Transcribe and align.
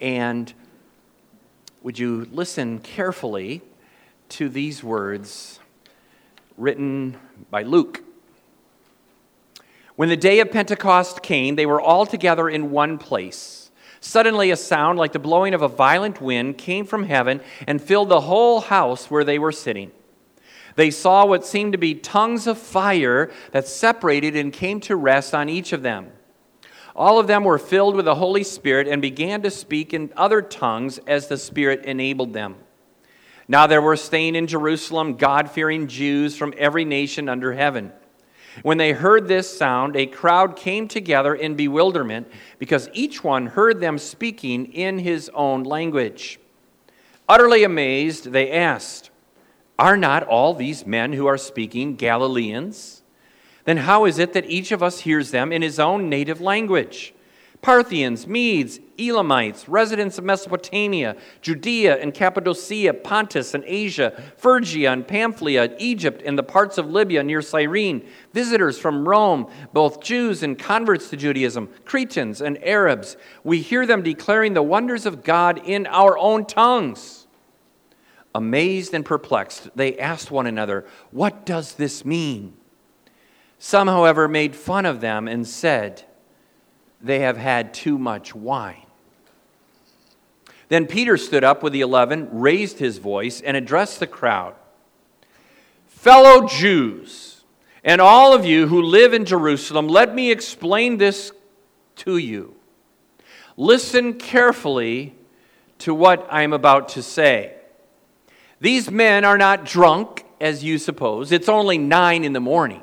And 0.00 0.52
would 1.80 1.96
you 1.96 2.26
listen 2.32 2.80
carefully 2.80 3.62
to 4.30 4.48
these 4.48 4.82
words 4.82 5.60
written 6.56 7.16
by 7.48 7.62
Luke? 7.62 8.02
When 9.94 10.08
the 10.08 10.16
day 10.16 10.40
of 10.40 10.50
Pentecost 10.50 11.22
came, 11.22 11.54
they 11.54 11.66
were 11.66 11.80
all 11.80 12.04
together 12.04 12.48
in 12.48 12.72
one 12.72 12.98
place. 12.98 13.70
Suddenly, 14.00 14.50
a 14.50 14.56
sound 14.56 14.98
like 14.98 15.12
the 15.12 15.20
blowing 15.20 15.54
of 15.54 15.62
a 15.62 15.68
violent 15.68 16.20
wind 16.20 16.58
came 16.58 16.84
from 16.84 17.04
heaven 17.04 17.40
and 17.68 17.80
filled 17.80 18.08
the 18.08 18.22
whole 18.22 18.62
house 18.62 19.08
where 19.08 19.22
they 19.22 19.38
were 19.38 19.52
sitting. 19.52 19.92
They 20.74 20.90
saw 20.90 21.24
what 21.24 21.46
seemed 21.46 21.70
to 21.74 21.78
be 21.78 21.94
tongues 21.94 22.48
of 22.48 22.58
fire 22.58 23.30
that 23.52 23.68
separated 23.68 24.34
and 24.34 24.52
came 24.52 24.80
to 24.80 24.96
rest 24.96 25.32
on 25.32 25.48
each 25.48 25.72
of 25.72 25.84
them. 25.84 26.10
All 26.94 27.18
of 27.18 27.26
them 27.26 27.44
were 27.44 27.58
filled 27.58 27.96
with 27.96 28.04
the 28.04 28.16
Holy 28.16 28.44
Spirit 28.44 28.86
and 28.86 29.00
began 29.00 29.42
to 29.42 29.50
speak 29.50 29.94
in 29.94 30.12
other 30.16 30.42
tongues 30.42 30.98
as 31.06 31.28
the 31.28 31.38
Spirit 31.38 31.84
enabled 31.84 32.32
them. 32.32 32.56
Now 33.48 33.66
there 33.66 33.82
were 33.82 33.96
staying 33.96 34.34
in 34.34 34.46
Jerusalem 34.46 35.16
God 35.16 35.50
fearing 35.50 35.88
Jews 35.88 36.36
from 36.36 36.54
every 36.56 36.84
nation 36.84 37.28
under 37.28 37.52
heaven. 37.52 37.92
When 38.62 38.76
they 38.76 38.92
heard 38.92 39.28
this 39.28 39.56
sound, 39.56 39.96
a 39.96 40.06
crowd 40.06 40.56
came 40.56 40.86
together 40.86 41.34
in 41.34 41.54
bewilderment 41.54 42.30
because 42.58 42.90
each 42.92 43.24
one 43.24 43.46
heard 43.46 43.80
them 43.80 43.96
speaking 43.96 44.72
in 44.72 44.98
his 44.98 45.30
own 45.32 45.64
language. 45.64 46.38
Utterly 47.28 47.64
amazed, 47.64 48.32
they 48.32 48.50
asked, 48.50 49.10
Are 49.78 49.96
not 49.96 50.24
all 50.24 50.52
these 50.52 50.86
men 50.86 51.14
who 51.14 51.26
are 51.26 51.38
speaking 51.38 51.96
Galileans? 51.96 53.01
Then 53.64 53.78
how 53.78 54.04
is 54.04 54.18
it 54.18 54.32
that 54.32 54.50
each 54.50 54.72
of 54.72 54.82
us 54.82 55.00
hears 55.00 55.30
them 55.30 55.52
in 55.52 55.62
his 55.62 55.78
own 55.78 56.08
native 56.08 56.40
language? 56.40 57.14
Parthians, 57.62 58.26
Medes, 58.26 58.80
Elamites, 58.98 59.68
residents 59.68 60.18
of 60.18 60.24
Mesopotamia, 60.24 61.16
Judea 61.42 61.96
and 61.98 62.12
Cappadocia, 62.12 62.92
Pontus 62.92 63.54
and 63.54 63.62
Asia, 63.64 64.20
Phrygia 64.36 64.90
and 64.90 65.06
Pamphylia, 65.06 65.72
Egypt 65.78 66.22
and 66.24 66.36
the 66.36 66.42
parts 66.42 66.76
of 66.76 66.90
Libya 66.90 67.22
near 67.22 67.40
Cyrene, 67.40 68.04
visitors 68.32 68.80
from 68.80 69.08
Rome, 69.08 69.48
both 69.72 70.00
Jews 70.00 70.42
and 70.42 70.58
converts 70.58 71.08
to 71.10 71.16
Judaism, 71.16 71.68
Cretans 71.84 72.40
and 72.40 72.62
Arabs. 72.64 73.16
We 73.44 73.60
hear 73.60 73.86
them 73.86 74.02
declaring 74.02 74.54
the 74.54 74.62
wonders 74.62 75.06
of 75.06 75.22
God 75.22 75.62
in 75.64 75.86
our 75.86 76.18
own 76.18 76.46
tongues. 76.46 77.28
Amazed 78.34 78.92
and 78.92 79.04
perplexed, 79.04 79.70
they 79.76 79.96
asked 79.98 80.32
one 80.32 80.48
another, 80.48 80.84
What 81.12 81.46
does 81.46 81.74
this 81.74 82.04
mean? 82.04 82.56
Some, 83.64 83.86
however, 83.86 84.26
made 84.26 84.56
fun 84.56 84.86
of 84.86 85.00
them 85.00 85.28
and 85.28 85.46
said, 85.46 86.02
They 87.00 87.20
have 87.20 87.36
had 87.36 87.72
too 87.72 87.96
much 87.96 88.34
wine. 88.34 88.86
Then 90.68 90.88
Peter 90.88 91.16
stood 91.16 91.44
up 91.44 91.62
with 91.62 91.72
the 91.72 91.80
eleven, 91.80 92.28
raised 92.32 92.80
his 92.80 92.98
voice, 92.98 93.40
and 93.40 93.56
addressed 93.56 94.00
the 94.00 94.08
crowd 94.08 94.56
Fellow 95.86 96.48
Jews, 96.48 97.44
and 97.84 98.00
all 98.00 98.34
of 98.34 98.44
you 98.44 98.66
who 98.66 98.82
live 98.82 99.14
in 99.14 99.24
Jerusalem, 99.24 99.86
let 99.86 100.12
me 100.12 100.32
explain 100.32 100.98
this 100.98 101.30
to 101.98 102.16
you. 102.16 102.56
Listen 103.56 104.14
carefully 104.14 105.14
to 105.78 105.94
what 105.94 106.26
I 106.28 106.42
am 106.42 106.52
about 106.52 106.88
to 106.90 107.02
say. 107.02 107.54
These 108.58 108.90
men 108.90 109.24
are 109.24 109.38
not 109.38 109.64
drunk, 109.64 110.24
as 110.40 110.64
you 110.64 110.78
suppose. 110.78 111.30
It's 111.30 111.48
only 111.48 111.78
nine 111.78 112.24
in 112.24 112.32
the 112.32 112.40
morning. 112.40 112.82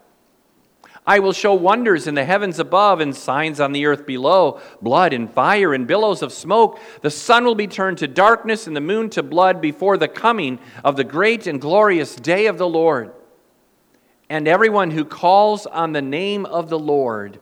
I 1.05 1.17
will 1.19 1.33
show 1.33 1.53
wonders 1.53 2.05
in 2.05 2.13
the 2.13 2.25
heavens 2.25 2.59
above 2.59 2.99
and 2.99 3.15
signs 3.15 3.59
on 3.59 3.71
the 3.71 3.85
earth 3.87 4.05
below 4.05 4.61
blood 4.81 5.13
and 5.13 5.31
fire 5.31 5.73
and 5.73 5.87
billows 5.87 6.21
of 6.21 6.31
smoke. 6.31 6.79
The 7.01 7.09
sun 7.09 7.43
will 7.43 7.55
be 7.55 7.67
turned 7.67 7.97
to 7.99 8.07
darkness 8.07 8.67
and 8.67 8.75
the 8.75 8.81
moon 8.81 9.09
to 9.11 9.23
blood 9.23 9.61
before 9.61 9.97
the 9.97 10.07
coming 10.07 10.59
of 10.83 10.95
the 10.97 11.03
great 11.03 11.47
and 11.47 11.59
glorious 11.59 12.15
day 12.15 12.45
of 12.45 12.59
the 12.59 12.69
Lord. 12.69 13.11
And 14.29 14.47
everyone 14.47 14.91
who 14.91 15.03
calls 15.03 15.65
on 15.65 15.91
the 15.91 16.01
name 16.01 16.45
of 16.45 16.69
the 16.69 16.79
Lord 16.79 17.39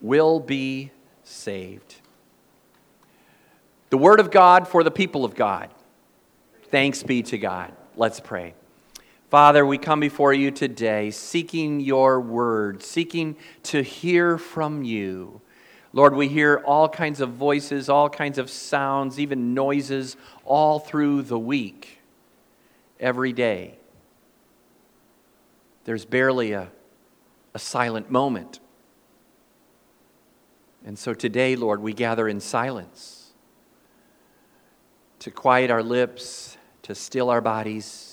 will 0.00 0.38
be 0.38 0.92
saved. 1.24 1.96
The 3.90 3.98
word 3.98 4.20
of 4.20 4.30
God 4.30 4.68
for 4.68 4.84
the 4.84 4.90
people 4.90 5.24
of 5.24 5.34
God. 5.34 5.70
Thanks 6.64 7.02
be 7.02 7.22
to 7.24 7.38
God. 7.38 7.72
Let's 7.96 8.20
pray. 8.20 8.54
Father, 9.28 9.66
we 9.66 9.76
come 9.76 10.00
before 10.00 10.32
you 10.32 10.50
today 10.50 11.10
seeking 11.10 11.80
your 11.80 12.18
word, 12.18 12.82
seeking 12.82 13.36
to 13.64 13.82
hear 13.82 14.38
from 14.38 14.82
you. 14.84 15.42
Lord, 15.92 16.14
we 16.14 16.28
hear 16.28 16.62
all 16.64 16.88
kinds 16.88 17.20
of 17.20 17.32
voices, 17.32 17.90
all 17.90 18.08
kinds 18.08 18.38
of 18.38 18.48
sounds, 18.48 19.20
even 19.20 19.52
noises 19.52 20.16
all 20.46 20.78
through 20.78 21.22
the 21.22 21.38
week, 21.38 22.00
every 22.98 23.34
day. 23.34 23.78
There's 25.84 26.06
barely 26.06 26.52
a, 26.52 26.68
a 27.52 27.58
silent 27.58 28.10
moment. 28.10 28.60
And 30.86 30.98
so 30.98 31.12
today, 31.12 31.54
Lord, 31.54 31.82
we 31.82 31.92
gather 31.92 32.28
in 32.28 32.40
silence 32.40 33.32
to 35.18 35.30
quiet 35.30 35.70
our 35.70 35.82
lips, 35.82 36.56
to 36.82 36.94
still 36.94 37.28
our 37.28 37.42
bodies 37.42 38.07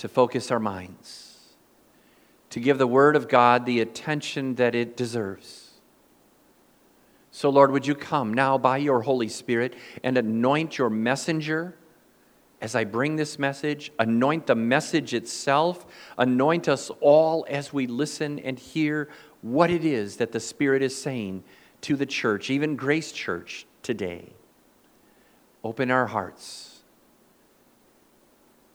to 0.00 0.08
focus 0.08 0.50
our 0.50 0.58
minds, 0.58 1.36
to 2.48 2.58
give 2.58 2.78
the 2.78 2.86
Word 2.86 3.16
of 3.16 3.28
God 3.28 3.66
the 3.66 3.80
attention 3.80 4.54
that 4.54 4.74
it 4.74 4.96
deserves. 4.96 5.72
So, 7.30 7.50
Lord, 7.50 7.70
would 7.70 7.86
you 7.86 7.94
come 7.94 8.32
now 8.32 8.56
by 8.56 8.78
your 8.78 9.02
Holy 9.02 9.28
Spirit 9.28 9.74
and 10.02 10.16
anoint 10.16 10.78
your 10.78 10.88
messenger 10.88 11.76
as 12.62 12.74
I 12.74 12.84
bring 12.84 13.16
this 13.16 13.38
message, 13.38 13.92
anoint 13.98 14.46
the 14.46 14.54
message 14.54 15.12
itself, 15.12 15.84
anoint 16.16 16.66
us 16.66 16.90
all 17.02 17.44
as 17.50 17.70
we 17.70 17.86
listen 17.86 18.38
and 18.38 18.58
hear 18.58 19.10
what 19.42 19.70
it 19.70 19.84
is 19.84 20.16
that 20.16 20.32
the 20.32 20.40
Spirit 20.40 20.82
is 20.82 20.96
saying 20.96 21.44
to 21.82 21.94
the 21.94 22.06
church, 22.06 22.48
even 22.48 22.74
Grace 22.74 23.12
Church 23.12 23.66
today. 23.82 24.32
Open 25.62 25.90
our 25.90 26.06
hearts 26.06 26.69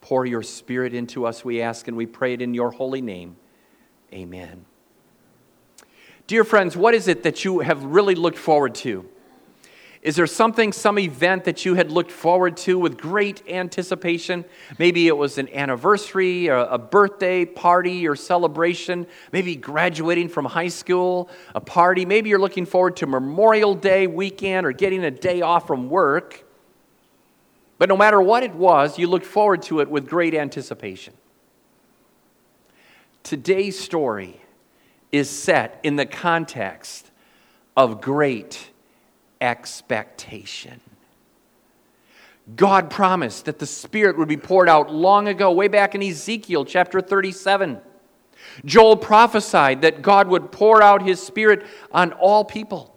Pour 0.05 0.23
your 0.23 0.43
Spirit 0.43 0.93
into 0.93 1.25
us, 1.25 1.43
we 1.43 1.63
ask, 1.63 1.87
and 1.87 1.97
we 1.97 2.05
pray 2.05 2.33
it 2.33 2.39
in 2.39 2.53
your 2.53 2.69
holy 2.69 3.01
name. 3.01 3.37
Amen. 4.13 4.63
Dear 6.27 6.43
friends, 6.43 6.77
what 6.77 6.93
is 6.93 7.07
it 7.07 7.23
that 7.23 7.43
you 7.43 7.61
have 7.61 7.83
really 7.83 8.13
looked 8.13 8.37
forward 8.37 8.75
to? 8.75 9.09
Is 10.03 10.15
there 10.15 10.27
something, 10.27 10.73
some 10.73 10.99
event 10.99 11.45
that 11.45 11.65
you 11.65 11.73
had 11.73 11.91
looked 11.91 12.11
forward 12.11 12.55
to 12.57 12.77
with 12.77 12.99
great 12.99 13.41
anticipation? 13.49 14.45
Maybe 14.77 15.07
it 15.07 15.17
was 15.17 15.39
an 15.39 15.49
anniversary, 15.51 16.49
a 16.49 16.77
birthday 16.77 17.43
party 17.43 18.07
or 18.07 18.15
celebration, 18.15 19.07
maybe 19.31 19.55
graduating 19.55 20.29
from 20.29 20.45
high 20.45 20.67
school, 20.67 21.31
a 21.55 21.61
party. 21.61 22.05
Maybe 22.05 22.29
you're 22.29 22.37
looking 22.37 22.67
forward 22.67 22.97
to 22.97 23.07
Memorial 23.07 23.73
Day 23.73 24.05
weekend 24.05 24.67
or 24.67 24.71
getting 24.71 25.03
a 25.03 25.09
day 25.09 25.41
off 25.41 25.65
from 25.65 25.89
work. 25.89 26.44
But 27.77 27.89
no 27.89 27.97
matter 27.97 28.21
what 28.21 28.43
it 28.43 28.53
was, 28.53 28.97
you 28.97 29.07
looked 29.07 29.25
forward 29.25 29.61
to 29.63 29.81
it 29.81 29.89
with 29.89 30.07
great 30.07 30.33
anticipation. 30.33 31.13
Today's 33.23 33.77
story 33.77 34.39
is 35.11 35.29
set 35.29 35.79
in 35.83 35.95
the 35.95 36.05
context 36.05 37.11
of 37.75 38.01
great 38.01 38.69
expectation. 39.41 40.79
God 42.55 42.89
promised 42.91 43.45
that 43.45 43.59
the 43.59 43.65
Spirit 43.65 44.17
would 44.17 44.27
be 44.27 44.37
poured 44.37 44.69
out 44.69 44.93
long 44.93 45.27
ago, 45.27 45.51
way 45.51 45.67
back 45.67 45.95
in 45.95 46.03
Ezekiel 46.03 46.63
chapter 46.63 47.01
37. 47.01 47.81
Joel 48.63 48.97
prophesied 48.97 49.81
that 49.81 50.01
God 50.01 50.27
would 50.27 50.51
pour 50.51 50.81
out 50.81 51.01
his 51.01 51.21
Spirit 51.21 51.65
on 51.91 52.13
all 52.13 52.45
people. 52.45 52.94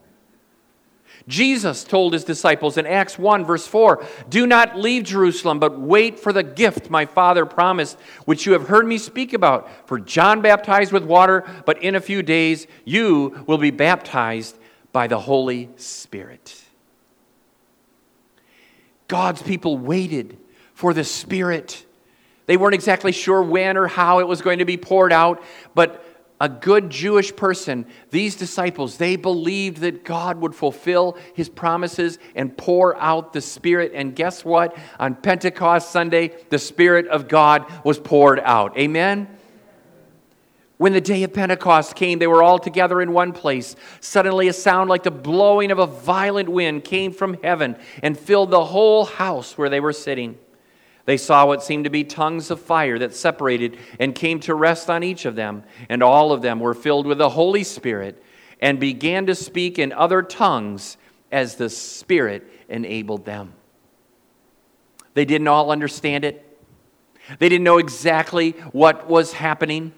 Jesus 1.28 1.84
told 1.84 2.14
his 2.14 2.24
disciples 2.24 2.78
in 2.78 2.86
Acts 2.86 3.18
1, 3.18 3.44
verse 3.44 3.66
4 3.66 4.04
Do 4.30 4.46
not 4.46 4.78
leave 4.78 5.04
Jerusalem, 5.04 5.60
but 5.60 5.78
wait 5.78 6.18
for 6.18 6.32
the 6.32 6.42
gift 6.42 6.88
my 6.88 7.04
Father 7.04 7.44
promised, 7.44 7.98
which 8.24 8.46
you 8.46 8.54
have 8.54 8.66
heard 8.66 8.86
me 8.86 8.96
speak 8.96 9.34
about. 9.34 9.68
For 9.86 10.00
John 10.00 10.40
baptized 10.40 10.90
with 10.90 11.04
water, 11.04 11.44
but 11.66 11.82
in 11.82 11.94
a 11.94 12.00
few 12.00 12.22
days 12.22 12.66
you 12.86 13.44
will 13.46 13.58
be 13.58 13.70
baptized 13.70 14.56
by 14.90 15.06
the 15.06 15.20
Holy 15.20 15.68
Spirit. 15.76 16.64
God's 19.06 19.42
people 19.42 19.76
waited 19.76 20.38
for 20.72 20.94
the 20.94 21.04
Spirit 21.04 21.84
They 22.46 22.56
weren't 22.56 22.74
exactly 22.74 23.12
sure 23.12 23.42
when 23.42 23.76
or 23.76 23.88
how 23.88 24.20
it 24.20 24.26
was 24.26 24.40
going 24.40 24.60
to 24.60 24.64
be 24.64 24.78
poured 24.78 25.12
out, 25.12 25.42
but 25.74 26.02
a 26.40 26.48
good 26.48 26.90
Jewish 26.90 27.34
person, 27.34 27.86
these 28.10 28.36
disciples, 28.36 28.96
they 28.96 29.16
believed 29.16 29.78
that 29.78 30.04
God 30.04 30.40
would 30.40 30.54
fulfill 30.54 31.16
his 31.34 31.48
promises 31.48 32.18
and 32.36 32.56
pour 32.56 32.96
out 32.96 33.32
the 33.32 33.40
Spirit. 33.40 33.92
And 33.94 34.14
guess 34.14 34.44
what? 34.44 34.76
On 35.00 35.14
Pentecost 35.14 35.90
Sunday, 35.90 36.36
the 36.50 36.58
Spirit 36.58 37.08
of 37.08 37.28
God 37.28 37.66
was 37.84 37.98
poured 37.98 38.40
out. 38.40 38.78
Amen? 38.78 39.28
When 40.76 40.92
the 40.92 41.00
day 41.00 41.24
of 41.24 41.32
Pentecost 41.32 41.96
came, 41.96 42.20
they 42.20 42.28
were 42.28 42.44
all 42.44 42.60
together 42.60 43.02
in 43.02 43.12
one 43.12 43.32
place. 43.32 43.74
Suddenly, 44.00 44.46
a 44.46 44.52
sound 44.52 44.88
like 44.88 45.02
the 45.02 45.10
blowing 45.10 45.72
of 45.72 45.80
a 45.80 45.86
violent 45.86 46.48
wind 46.48 46.84
came 46.84 47.12
from 47.12 47.34
heaven 47.42 47.76
and 48.00 48.16
filled 48.16 48.52
the 48.52 48.64
whole 48.64 49.04
house 49.04 49.58
where 49.58 49.68
they 49.68 49.80
were 49.80 49.92
sitting. 49.92 50.38
They 51.08 51.16
saw 51.16 51.46
what 51.46 51.62
seemed 51.62 51.84
to 51.84 51.90
be 51.90 52.04
tongues 52.04 52.50
of 52.50 52.60
fire 52.60 52.98
that 52.98 53.14
separated 53.14 53.78
and 53.98 54.14
came 54.14 54.40
to 54.40 54.54
rest 54.54 54.90
on 54.90 55.02
each 55.02 55.24
of 55.24 55.36
them, 55.36 55.64
and 55.88 56.02
all 56.02 56.32
of 56.32 56.42
them 56.42 56.60
were 56.60 56.74
filled 56.74 57.06
with 57.06 57.16
the 57.16 57.30
Holy 57.30 57.64
Spirit 57.64 58.22
and 58.60 58.78
began 58.78 59.24
to 59.24 59.34
speak 59.34 59.78
in 59.78 59.90
other 59.94 60.20
tongues 60.20 60.98
as 61.32 61.54
the 61.54 61.70
Spirit 61.70 62.46
enabled 62.68 63.24
them. 63.24 63.54
They 65.14 65.24
didn't 65.24 65.48
all 65.48 65.70
understand 65.70 66.26
it. 66.26 66.44
They 67.38 67.48
didn't 67.48 67.64
know 67.64 67.78
exactly 67.78 68.50
what 68.72 69.08
was 69.08 69.32
happening. 69.32 69.94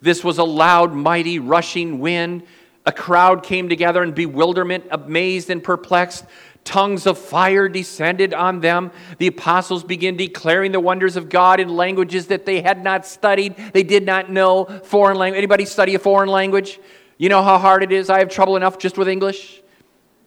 This 0.00 0.24
was 0.24 0.38
a 0.38 0.44
loud, 0.44 0.92
mighty, 0.92 1.38
rushing 1.38 2.00
wind. 2.00 2.42
A 2.84 2.90
crowd 2.90 3.44
came 3.44 3.68
together 3.68 4.02
in 4.02 4.10
bewilderment, 4.10 4.86
amazed, 4.90 5.48
and 5.48 5.62
perplexed. 5.62 6.24
Tongues 6.64 7.06
of 7.06 7.18
fire 7.18 7.68
descended 7.68 8.32
on 8.32 8.60
them. 8.60 8.90
The 9.18 9.26
apostles 9.26 9.84
began 9.84 10.16
declaring 10.16 10.72
the 10.72 10.80
wonders 10.80 11.14
of 11.14 11.28
God 11.28 11.60
in 11.60 11.68
languages 11.68 12.28
that 12.28 12.46
they 12.46 12.62
had 12.62 12.82
not 12.82 13.06
studied. 13.06 13.54
They 13.72 13.82
did 13.82 14.06
not 14.06 14.30
know 14.30 14.64
foreign 14.84 15.18
language. 15.18 15.38
Anybody 15.38 15.66
study 15.66 15.94
a 15.94 15.98
foreign 15.98 16.30
language? 16.30 16.80
You 17.18 17.28
know 17.28 17.42
how 17.42 17.58
hard 17.58 17.82
it 17.82 17.92
is? 17.92 18.08
I 18.08 18.18
have 18.18 18.30
trouble 18.30 18.56
enough 18.56 18.78
just 18.78 18.96
with 18.96 19.08
English. 19.08 19.62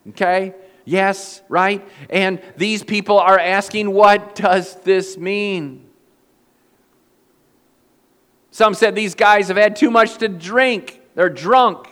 Okay? 0.10 0.54
Yes, 0.86 1.42
right? 1.50 1.86
And 2.10 2.42
these 2.56 2.84
people 2.84 3.20
are 3.20 3.38
asking, 3.38 3.92
what 3.92 4.36
does 4.36 4.76
this 4.82 5.18
mean? 5.18 5.90
Some 8.52 8.74
said 8.74 8.96
these 8.96 9.16
guys 9.16 9.50
have 9.50 9.58
had 9.58 9.76
too 9.76 9.92
much 9.92 10.18
to 10.20 10.28
drink. 10.28 11.02
They're 11.16 11.30
drunk. 11.30 11.90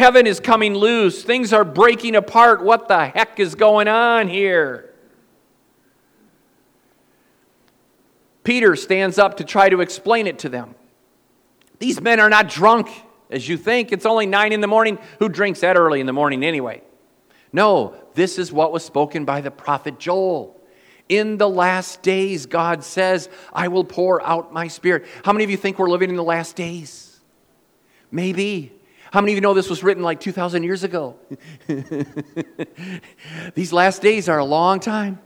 Heaven 0.00 0.26
is 0.26 0.40
coming 0.40 0.74
loose. 0.74 1.22
Things 1.22 1.52
are 1.52 1.62
breaking 1.62 2.16
apart. 2.16 2.64
What 2.64 2.88
the 2.88 3.08
heck 3.08 3.38
is 3.38 3.54
going 3.54 3.86
on 3.86 4.28
here? 4.28 4.94
Peter 8.42 8.76
stands 8.76 9.18
up 9.18 9.36
to 9.36 9.44
try 9.44 9.68
to 9.68 9.82
explain 9.82 10.26
it 10.26 10.38
to 10.38 10.48
them. 10.48 10.74
These 11.80 12.00
men 12.00 12.18
are 12.18 12.30
not 12.30 12.48
drunk 12.48 12.88
as 13.28 13.46
you 13.46 13.58
think. 13.58 13.92
It's 13.92 14.06
only 14.06 14.24
nine 14.24 14.52
in 14.52 14.62
the 14.62 14.66
morning. 14.66 14.98
Who 15.18 15.28
drinks 15.28 15.60
that 15.60 15.76
early 15.76 16.00
in 16.00 16.06
the 16.06 16.14
morning 16.14 16.42
anyway? 16.44 16.80
No, 17.52 17.94
this 18.14 18.38
is 18.38 18.50
what 18.50 18.72
was 18.72 18.82
spoken 18.82 19.26
by 19.26 19.42
the 19.42 19.50
prophet 19.50 19.98
Joel. 19.98 20.58
In 21.10 21.36
the 21.36 21.48
last 21.48 22.00
days, 22.00 22.46
God 22.46 22.84
says, 22.84 23.28
I 23.52 23.68
will 23.68 23.84
pour 23.84 24.22
out 24.22 24.50
my 24.50 24.66
spirit. 24.66 25.04
How 25.26 25.34
many 25.34 25.44
of 25.44 25.50
you 25.50 25.58
think 25.58 25.78
we're 25.78 25.90
living 25.90 26.08
in 26.08 26.16
the 26.16 26.24
last 26.24 26.56
days? 26.56 27.20
Maybe. 28.10 28.79
How 29.12 29.20
many 29.20 29.32
of 29.32 29.36
you 29.36 29.40
know 29.40 29.54
this 29.54 29.68
was 29.68 29.82
written 29.82 30.04
like 30.04 30.20
2,000 30.20 30.62
years 30.62 30.84
ago? 30.84 31.16
These 33.54 33.72
last 33.72 34.02
days 34.02 34.28
are 34.28 34.38
a 34.38 34.44
long 34.44 34.78
time. 34.78 35.18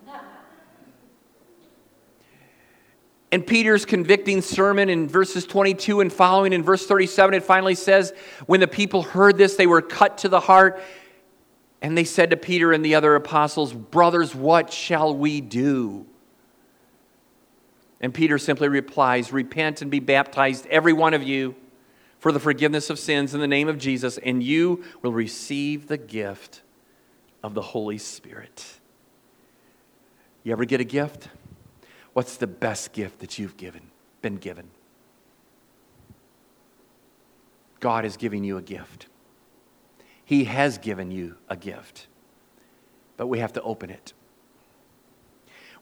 And 3.30 3.46
Peter's 3.46 3.84
convicting 3.84 4.40
sermon 4.40 4.88
in 4.88 5.08
verses 5.08 5.44
22 5.44 6.00
and 6.00 6.10
following, 6.12 6.52
in 6.52 6.62
verse 6.62 6.86
37, 6.86 7.34
it 7.34 7.42
finally 7.42 7.74
says, 7.74 8.14
When 8.46 8.60
the 8.60 8.68
people 8.68 9.02
heard 9.02 9.36
this, 9.36 9.56
they 9.56 9.66
were 9.66 9.82
cut 9.82 10.18
to 10.18 10.28
the 10.28 10.40
heart. 10.40 10.80
And 11.82 11.98
they 11.98 12.04
said 12.04 12.30
to 12.30 12.36
Peter 12.36 12.72
and 12.72 12.82
the 12.82 12.94
other 12.94 13.14
apostles, 13.16 13.74
Brothers, 13.74 14.34
what 14.34 14.72
shall 14.72 15.14
we 15.14 15.42
do? 15.42 16.06
And 18.00 18.14
Peter 18.14 18.38
simply 18.38 18.68
replies, 18.68 19.32
Repent 19.32 19.82
and 19.82 19.90
be 19.90 20.00
baptized, 20.00 20.66
every 20.68 20.92
one 20.94 21.12
of 21.12 21.22
you 21.22 21.54
for 22.24 22.32
the 22.32 22.40
forgiveness 22.40 22.88
of 22.88 22.98
sins 22.98 23.34
in 23.34 23.40
the 23.40 23.46
name 23.46 23.68
of 23.68 23.76
Jesus, 23.76 24.16
and 24.16 24.42
you 24.42 24.82
will 25.02 25.12
receive 25.12 25.88
the 25.88 25.98
gift 25.98 26.62
of 27.42 27.52
the 27.52 27.60
Holy 27.60 27.98
Spirit. 27.98 28.78
You 30.42 30.52
ever 30.52 30.64
get 30.64 30.80
a 30.80 30.84
gift? 30.84 31.28
What's 32.14 32.38
the 32.38 32.46
best 32.46 32.94
gift 32.94 33.18
that 33.18 33.38
you've 33.38 33.58
given, 33.58 33.82
been 34.22 34.36
given? 34.36 34.70
God 37.80 38.06
is 38.06 38.16
giving 38.16 38.42
you 38.42 38.56
a 38.56 38.62
gift. 38.62 39.06
He 40.24 40.44
has 40.44 40.78
given 40.78 41.10
you 41.10 41.36
a 41.50 41.58
gift, 41.58 42.06
but 43.18 43.26
we 43.26 43.40
have 43.40 43.52
to 43.52 43.60
open 43.60 43.90
it. 43.90 44.14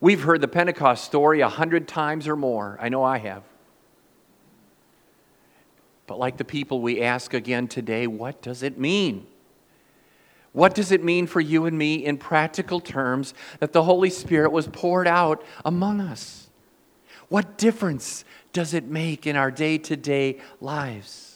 We've 0.00 0.24
heard 0.24 0.40
the 0.40 0.48
Pentecost 0.48 1.04
story 1.04 1.40
a 1.40 1.48
hundred 1.48 1.86
times 1.86 2.26
or 2.26 2.34
more. 2.34 2.78
I 2.80 2.88
know 2.88 3.04
I 3.04 3.18
have. 3.18 3.44
But 6.12 6.18
like 6.18 6.36
the 6.36 6.44
people, 6.44 6.82
we 6.82 7.00
ask 7.00 7.32
again 7.32 7.68
today 7.68 8.06
what 8.06 8.42
does 8.42 8.62
it 8.62 8.78
mean? 8.78 9.26
What 10.52 10.74
does 10.74 10.92
it 10.92 11.02
mean 11.02 11.26
for 11.26 11.40
you 11.40 11.64
and 11.64 11.78
me 11.78 12.04
in 12.04 12.18
practical 12.18 12.80
terms 12.80 13.32
that 13.60 13.72
the 13.72 13.84
Holy 13.84 14.10
Spirit 14.10 14.52
was 14.52 14.66
poured 14.66 15.08
out 15.08 15.42
among 15.64 16.02
us? 16.02 16.50
What 17.30 17.56
difference 17.56 18.26
does 18.52 18.74
it 18.74 18.84
make 18.84 19.26
in 19.26 19.36
our 19.36 19.50
day 19.50 19.78
to 19.78 19.96
day 19.96 20.38
lives? 20.60 21.31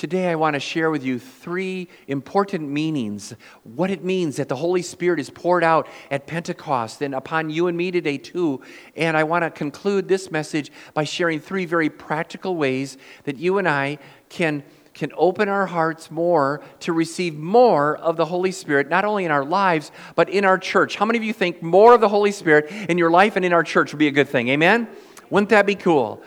Today, 0.00 0.30
I 0.30 0.34
want 0.34 0.54
to 0.54 0.60
share 0.60 0.90
with 0.90 1.04
you 1.04 1.18
three 1.18 1.86
important 2.06 2.66
meanings. 2.66 3.34
What 3.64 3.90
it 3.90 4.02
means 4.02 4.36
that 4.36 4.48
the 4.48 4.56
Holy 4.56 4.80
Spirit 4.80 5.20
is 5.20 5.28
poured 5.28 5.62
out 5.62 5.86
at 6.10 6.26
Pentecost 6.26 7.02
and 7.02 7.14
upon 7.14 7.50
you 7.50 7.66
and 7.66 7.76
me 7.76 7.90
today, 7.90 8.16
too. 8.16 8.62
And 8.96 9.14
I 9.14 9.24
want 9.24 9.44
to 9.44 9.50
conclude 9.50 10.08
this 10.08 10.30
message 10.30 10.72
by 10.94 11.04
sharing 11.04 11.38
three 11.38 11.66
very 11.66 11.90
practical 11.90 12.56
ways 12.56 12.96
that 13.24 13.36
you 13.36 13.58
and 13.58 13.68
I 13.68 13.98
can, 14.30 14.62
can 14.94 15.12
open 15.18 15.50
our 15.50 15.66
hearts 15.66 16.10
more 16.10 16.62
to 16.78 16.94
receive 16.94 17.36
more 17.36 17.98
of 17.98 18.16
the 18.16 18.24
Holy 18.24 18.52
Spirit, 18.52 18.88
not 18.88 19.04
only 19.04 19.26
in 19.26 19.30
our 19.30 19.44
lives, 19.44 19.92
but 20.14 20.30
in 20.30 20.46
our 20.46 20.56
church. 20.56 20.96
How 20.96 21.04
many 21.04 21.18
of 21.18 21.24
you 21.24 21.34
think 21.34 21.62
more 21.62 21.92
of 21.92 22.00
the 22.00 22.08
Holy 22.08 22.32
Spirit 22.32 22.70
in 22.88 22.96
your 22.96 23.10
life 23.10 23.36
and 23.36 23.44
in 23.44 23.52
our 23.52 23.62
church 23.62 23.92
would 23.92 23.98
be 23.98 24.08
a 24.08 24.12
good 24.12 24.30
thing? 24.30 24.48
Amen? 24.48 24.88
Wouldn't 25.28 25.50
that 25.50 25.66
be 25.66 25.74
cool? 25.74 26.22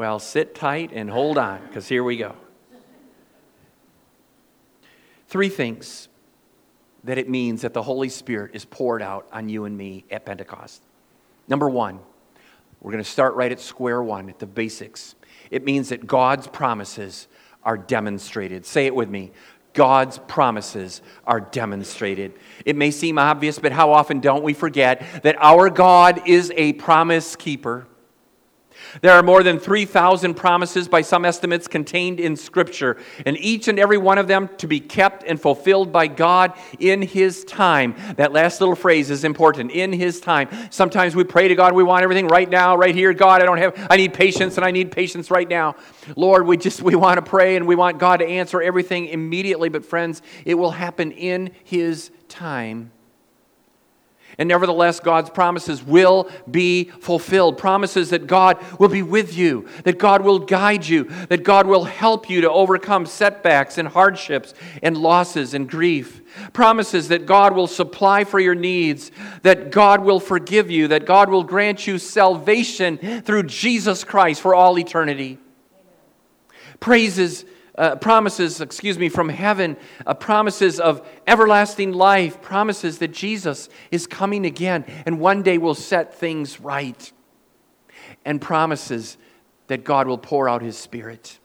Well, 0.00 0.18
sit 0.18 0.54
tight 0.54 0.92
and 0.94 1.10
hold 1.10 1.36
on, 1.36 1.60
because 1.66 1.86
here 1.86 2.02
we 2.02 2.16
go. 2.16 2.34
Three 5.28 5.50
things 5.50 6.08
that 7.04 7.18
it 7.18 7.28
means 7.28 7.60
that 7.60 7.74
the 7.74 7.82
Holy 7.82 8.08
Spirit 8.08 8.52
is 8.54 8.64
poured 8.64 9.02
out 9.02 9.28
on 9.30 9.50
you 9.50 9.66
and 9.66 9.76
me 9.76 10.06
at 10.10 10.24
Pentecost. 10.24 10.82
Number 11.48 11.68
one, 11.68 12.00
we're 12.80 12.92
going 12.92 13.04
to 13.04 13.10
start 13.10 13.34
right 13.34 13.52
at 13.52 13.60
square 13.60 14.02
one, 14.02 14.30
at 14.30 14.38
the 14.38 14.46
basics. 14.46 15.16
It 15.50 15.66
means 15.66 15.90
that 15.90 16.06
God's 16.06 16.46
promises 16.46 17.28
are 17.62 17.76
demonstrated. 17.76 18.64
Say 18.64 18.86
it 18.86 18.94
with 18.94 19.10
me. 19.10 19.32
God's 19.74 20.16
promises 20.16 21.02
are 21.26 21.40
demonstrated. 21.40 22.32
It 22.64 22.74
may 22.74 22.90
seem 22.90 23.18
obvious, 23.18 23.58
but 23.58 23.72
how 23.72 23.92
often 23.92 24.20
don't 24.20 24.44
we 24.44 24.54
forget 24.54 25.22
that 25.24 25.36
our 25.40 25.68
God 25.68 26.26
is 26.26 26.50
a 26.56 26.72
promise 26.72 27.36
keeper? 27.36 27.86
There 29.00 29.12
are 29.12 29.22
more 29.22 29.42
than 29.42 29.58
3,000 29.58 30.34
promises 30.34 30.88
by 30.88 31.02
some 31.02 31.24
estimates 31.24 31.68
contained 31.68 32.20
in 32.20 32.36
Scripture, 32.36 32.96
and 33.24 33.36
each 33.38 33.68
and 33.68 33.78
every 33.78 33.98
one 33.98 34.18
of 34.18 34.28
them 34.28 34.48
to 34.58 34.66
be 34.66 34.80
kept 34.80 35.24
and 35.24 35.40
fulfilled 35.40 35.92
by 35.92 36.06
God 36.06 36.52
in 36.78 37.02
His 37.02 37.44
time. 37.44 37.94
That 38.16 38.32
last 38.32 38.60
little 38.60 38.74
phrase 38.74 39.10
is 39.10 39.24
important 39.24 39.70
in 39.70 39.92
His 39.92 40.20
time. 40.20 40.48
Sometimes 40.70 41.14
we 41.14 41.24
pray 41.24 41.48
to 41.48 41.54
God, 41.54 41.72
we 41.72 41.82
want 41.82 42.02
everything 42.02 42.28
right 42.28 42.48
now, 42.48 42.76
right 42.76 42.94
here. 42.94 43.12
God, 43.12 43.42
I 43.42 43.46
don't 43.46 43.58
have, 43.58 43.86
I 43.90 43.96
need 43.96 44.14
patience, 44.14 44.56
and 44.56 44.64
I 44.64 44.70
need 44.70 44.92
patience 44.92 45.30
right 45.30 45.48
now. 45.48 45.76
Lord, 46.16 46.46
we 46.46 46.56
just, 46.56 46.82
we 46.82 46.94
want 46.94 47.16
to 47.16 47.22
pray 47.22 47.56
and 47.56 47.66
we 47.66 47.76
want 47.76 47.98
God 47.98 48.18
to 48.18 48.26
answer 48.26 48.60
everything 48.60 49.06
immediately, 49.06 49.68
but 49.68 49.84
friends, 49.84 50.22
it 50.44 50.54
will 50.54 50.72
happen 50.72 51.12
in 51.12 51.50
His 51.64 52.10
time. 52.28 52.92
And 54.40 54.48
nevertheless, 54.48 55.00
God's 55.00 55.28
promises 55.28 55.82
will 55.82 56.30
be 56.50 56.84
fulfilled. 56.84 57.58
Promises 57.58 58.08
that 58.08 58.26
God 58.26 58.56
will 58.78 58.88
be 58.88 59.02
with 59.02 59.36
you, 59.36 59.68
that 59.84 59.98
God 59.98 60.22
will 60.22 60.38
guide 60.38 60.88
you, 60.88 61.04
that 61.28 61.44
God 61.44 61.66
will 61.66 61.84
help 61.84 62.30
you 62.30 62.40
to 62.40 62.50
overcome 62.50 63.04
setbacks 63.04 63.76
and 63.76 63.86
hardships 63.86 64.54
and 64.82 64.96
losses 64.96 65.52
and 65.52 65.68
grief. 65.68 66.22
Promises 66.54 67.08
that 67.08 67.26
God 67.26 67.54
will 67.54 67.66
supply 67.66 68.24
for 68.24 68.40
your 68.40 68.54
needs, 68.54 69.10
that 69.42 69.70
God 69.70 70.02
will 70.02 70.20
forgive 70.20 70.70
you, 70.70 70.88
that 70.88 71.04
God 71.04 71.28
will 71.28 71.44
grant 71.44 71.86
you 71.86 71.98
salvation 71.98 73.20
through 73.20 73.42
Jesus 73.42 74.04
Christ 74.04 74.40
for 74.40 74.54
all 74.54 74.78
eternity. 74.78 75.36
Praises 76.80 77.44
uh, 77.80 77.96
promises, 77.96 78.60
excuse 78.60 78.98
me, 78.98 79.08
from 79.08 79.30
heaven, 79.30 79.74
uh, 80.04 80.12
promises 80.12 80.78
of 80.78 81.06
everlasting 81.26 81.92
life, 81.92 82.42
promises 82.42 82.98
that 82.98 83.08
Jesus 83.08 83.70
is 83.90 84.06
coming 84.06 84.44
again 84.44 84.84
and 85.06 85.18
one 85.18 85.42
day 85.42 85.56
will 85.56 85.74
set 85.74 86.14
things 86.14 86.60
right, 86.60 87.10
and 88.26 88.38
promises 88.38 89.16
that 89.68 89.82
God 89.82 90.06
will 90.06 90.18
pour 90.18 90.46
out 90.46 90.60
his 90.60 90.76
Spirit, 90.76 91.38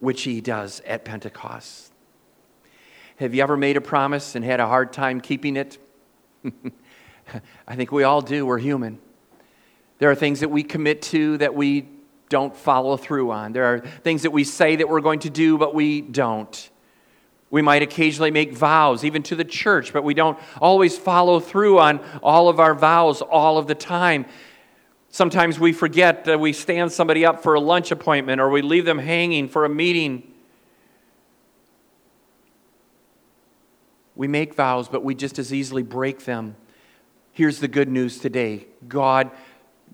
which 0.00 0.22
he 0.22 0.40
does 0.40 0.80
at 0.84 1.04
Pentecost. 1.04 1.92
Have 3.18 3.36
you 3.36 3.42
ever 3.42 3.56
made 3.56 3.76
a 3.76 3.80
promise 3.80 4.34
and 4.34 4.44
had 4.44 4.58
a 4.58 4.66
hard 4.66 4.92
time 4.92 5.20
keeping 5.20 5.56
it? 5.56 5.78
I 7.68 7.76
think 7.76 7.92
we 7.92 8.02
all 8.02 8.20
do. 8.20 8.44
We're 8.44 8.58
human. 8.58 8.98
There 9.98 10.10
are 10.10 10.16
things 10.16 10.40
that 10.40 10.48
we 10.48 10.64
commit 10.64 11.02
to 11.02 11.38
that 11.38 11.54
we 11.54 11.86
don't 12.28 12.56
follow 12.56 12.96
through 12.96 13.30
on. 13.30 13.52
There 13.52 13.64
are 13.64 13.78
things 13.80 14.22
that 14.22 14.30
we 14.30 14.44
say 14.44 14.76
that 14.76 14.88
we're 14.88 15.00
going 15.00 15.20
to 15.20 15.30
do, 15.30 15.58
but 15.58 15.74
we 15.74 16.00
don't. 16.00 16.70
We 17.50 17.62
might 17.62 17.82
occasionally 17.82 18.30
make 18.30 18.52
vows, 18.52 19.04
even 19.04 19.22
to 19.24 19.36
the 19.36 19.44
church, 19.44 19.92
but 19.92 20.04
we 20.04 20.12
don't 20.12 20.38
always 20.60 20.98
follow 20.98 21.40
through 21.40 21.78
on 21.78 22.00
all 22.22 22.48
of 22.48 22.60
our 22.60 22.74
vows 22.74 23.22
all 23.22 23.56
of 23.56 23.66
the 23.66 23.74
time. 23.74 24.26
Sometimes 25.10 25.58
we 25.58 25.72
forget 25.72 26.26
that 26.26 26.38
we 26.38 26.52
stand 26.52 26.92
somebody 26.92 27.24
up 27.24 27.42
for 27.42 27.54
a 27.54 27.60
lunch 27.60 27.90
appointment 27.90 28.40
or 28.40 28.50
we 28.50 28.60
leave 28.60 28.84
them 28.84 28.98
hanging 28.98 29.48
for 29.48 29.64
a 29.64 29.68
meeting. 29.68 30.34
We 34.14 34.28
make 34.28 34.54
vows, 34.54 34.88
but 34.88 35.02
we 35.02 35.14
just 35.14 35.38
as 35.38 35.54
easily 35.54 35.82
break 35.82 36.24
them. 36.24 36.56
Here's 37.32 37.60
the 37.60 37.68
good 37.68 37.88
news 37.88 38.18
today 38.18 38.66
God 38.86 39.30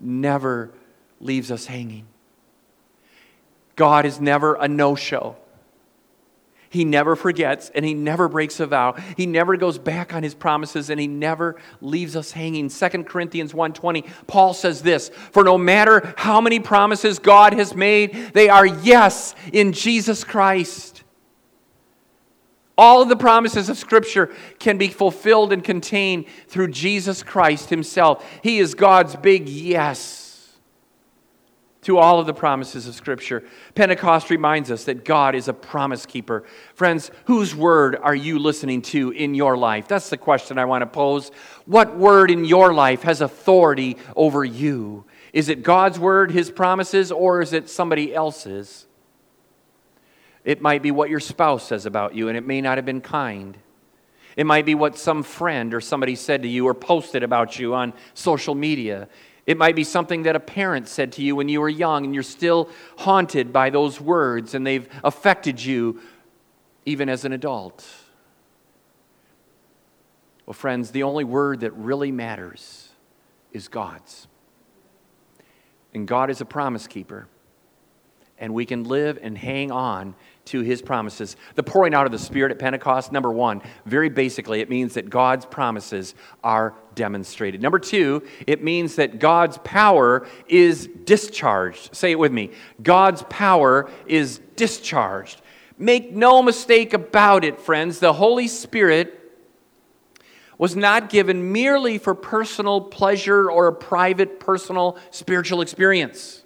never 0.01 0.73
leaves 1.21 1.51
us 1.51 1.67
hanging. 1.67 2.05
God 3.75 4.05
is 4.05 4.19
never 4.19 4.55
a 4.55 4.67
no 4.67 4.95
show. 4.95 5.35
He 6.75 6.83
never 6.83 7.15
forgets 7.15 7.71
and 7.73 7.85
he 7.85 7.93
never 7.93 8.27
breaks 8.27 8.59
a 8.59 8.65
vow. 8.65 8.95
He 9.15 9.25
never 9.25 9.55
goes 9.55 9.77
back 9.77 10.13
on 10.13 10.23
his 10.23 10.35
promises 10.35 10.89
and 10.89 10.99
he 10.99 11.07
never 11.07 11.55
leaves 11.79 12.17
us 12.17 12.31
hanging. 12.31 12.69
2 12.69 13.07
Corinthians 13.07 13.53
1:20 13.53 14.03
Paul 14.27 14.53
says 14.53 14.81
this, 14.81 15.09
"For 15.31 15.45
no 15.45 15.57
matter 15.57 16.13
how 16.17 16.41
many 16.41 16.59
promises 16.59 17.17
God 17.17 17.53
has 17.53 17.73
made, 17.73 18.31
they 18.33 18.49
are 18.49 18.65
yes 18.65 19.35
in 19.53 19.71
Jesus 19.71 20.25
Christ." 20.25 21.03
All 22.77 23.01
of 23.01 23.07
the 23.07 23.15
promises 23.15 23.69
of 23.69 23.77
Scripture 23.77 24.29
can 24.59 24.77
be 24.77 24.89
fulfilled 24.89 25.53
and 25.53 25.63
contained 25.63 26.25
through 26.49 26.71
Jesus 26.71 27.23
Christ 27.23 27.69
Himself. 27.69 28.25
He 28.43 28.59
is 28.59 28.75
God's 28.75 29.15
big 29.15 29.47
yes 29.47 30.24
to 31.85 31.99
all 31.99 32.19
of 32.19 32.25
the 32.25 32.33
promises 32.33 32.87
of 32.87 32.95
Scripture. 32.95 33.43
Pentecost 33.75 34.31
reminds 34.31 34.71
us 34.71 34.85
that 34.85 35.05
God 35.05 35.35
is 35.35 35.47
a 35.47 35.53
promise 35.53 36.07
keeper. 36.07 36.43
Friends, 36.73 37.11
whose 37.25 37.55
word 37.55 37.95
are 37.95 38.15
you 38.15 38.39
listening 38.39 38.81
to 38.81 39.11
in 39.11 39.35
your 39.35 39.55
life? 39.55 39.87
That's 39.87 40.09
the 40.09 40.17
question 40.17 40.57
I 40.57 40.65
want 40.65 40.81
to 40.81 40.87
pose. 40.87 41.29
What 41.65 41.95
word 41.95 42.31
in 42.31 42.43
your 42.43 42.73
life 42.73 43.03
has 43.03 43.21
authority 43.21 43.97
over 44.15 44.43
you? 44.43 45.05
Is 45.31 45.47
it 45.47 45.61
God's 45.61 45.99
word, 45.99 46.31
His 46.31 46.49
promises, 46.49 47.11
or 47.11 47.39
is 47.39 47.53
it 47.53 47.69
somebody 47.69 48.15
else's? 48.15 48.87
It 50.43 50.61
might 50.61 50.81
be 50.81 50.89
what 50.89 51.11
your 51.11 51.19
spouse 51.19 51.67
says 51.67 51.85
about 51.85 52.15
you, 52.15 52.29
and 52.29 52.37
it 52.37 52.47
may 52.47 52.61
not 52.61 52.79
have 52.79 52.85
been 52.85 53.01
kind. 53.01 53.59
It 54.35 54.47
might 54.47 54.65
be 54.65 54.73
what 54.73 54.97
some 54.97 55.21
friend 55.21 55.71
or 55.71 55.81
somebody 55.81 56.15
said 56.15 56.41
to 56.41 56.47
you 56.47 56.67
or 56.67 56.73
posted 56.73 57.21
about 57.21 57.59
you 57.59 57.75
on 57.75 57.93
social 58.15 58.55
media. 58.55 59.07
It 59.45 59.57
might 59.57 59.75
be 59.75 59.83
something 59.83 60.23
that 60.23 60.35
a 60.35 60.39
parent 60.39 60.87
said 60.87 61.11
to 61.13 61.21
you 61.21 61.35
when 61.35 61.49
you 61.49 61.61
were 61.61 61.69
young 61.69 62.03
and 62.05 62.13
you're 62.13 62.23
still 62.23 62.69
haunted 62.97 63.53
by 63.53 63.69
those 63.69 64.01
words 64.01 64.55
and 64.55 64.65
they've 64.65 64.89
affected 65.03 65.63
you 65.63 66.01
even 66.85 67.09
as 67.09 67.25
an 67.25 67.33
adult. 67.33 67.85
Well, 70.45 70.53
friends, 70.53 70.91
the 70.91 71.03
only 71.03 71.23
word 71.23 71.61
that 71.61 71.71
really 71.71 72.11
matters 72.11 72.89
is 73.51 73.67
God's. 73.67 74.27
And 75.93 76.07
God 76.07 76.29
is 76.29 76.41
a 76.41 76.45
promise 76.45 76.87
keeper. 76.87 77.27
And 78.37 78.53
we 78.53 78.65
can 78.65 78.83
live 78.83 79.17
and 79.21 79.37
hang 79.37 79.71
on 79.71 80.15
to 80.45 80.61
his 80.61 80.81
promises. 80.81 81.35
The 81.55 81.63
pouring 81.63 81.93
out 81.93 82.05
of 82.05 82.11
the 82.11 82.19
Spirit 82.19 82.51
at 82.51 82.59
Pentecost, 82.59 83.11
number 83.11 83.31
one, 83.31 83.61
very 83.85 84.09
basically, 84.09 84.61
it 84.61 84.69
means 84.69 84.93
that 84.93 85.09
God's 85.09 85.45
promises 85.45 86.15
are 86.43 86.75
demonstrated. 86.93 87.61
Number 87.61 87.79
two, 87.79 88.23
it 88.47 88.63
means 88.63 88.95
that 88.95 89.19
God's 89.19 89.57
power 89.59 90.27
is 90.47 90.87
discharged. 91.03 91.95
Say 91.95 92.11
it 92.11 92.19
with 92.19 92.31
me 92.31 92.51
God's 92.81 93.23
power 93.23 93.89
is 94.05 94.39
discharged. 94.55 95.41
Make 95.77 96.13
no 96.13 96.41
mistake 96.41 96.93
about 96.93 97.43
it, 97.43 97.59
friends, 97.59 97.99
the 97.99 98.13
Holy 98.13 98.47
Spirit 98.47 99.21
was 100.57 100.73
not 100.73 101.09
given 101.09 101.51
merely 101.51 101.97
for 101.97 102.15
personal 102.15 102.79
pleasure 102.79 103.51
or 103.51 103.67
a 103.67 103.73
private, 103.73 104.39
personal 104.39 104.97
spiritual 105.11 105.59
experience. 105.59 106.44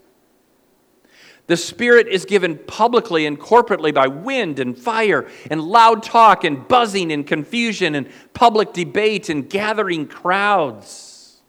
The 1.50 1.58
Spirit 1.58 2.08
is 2.08 2.26
given 2.26 2.60
publicly 2.60 3.26
and 3.26 3.40
corporately 3.40 3.92
by 3.92 4.06
wind 4.06 4.60
and 4.60 4.78
fire 4.78 5.28
and 5.50 5.60
loud 5.60 6.04
talk 6.04 6.44
and 6.44 6.68
buzzing 6.68 7.12
and 7.12 7.26
confusion 7.26 7.96
and 7.96 8.08
public 8.36 8.72
debate 8.72 9.30
and 9.30 9.50
gathering 9.50 10.06
crowds. 10.06 11.42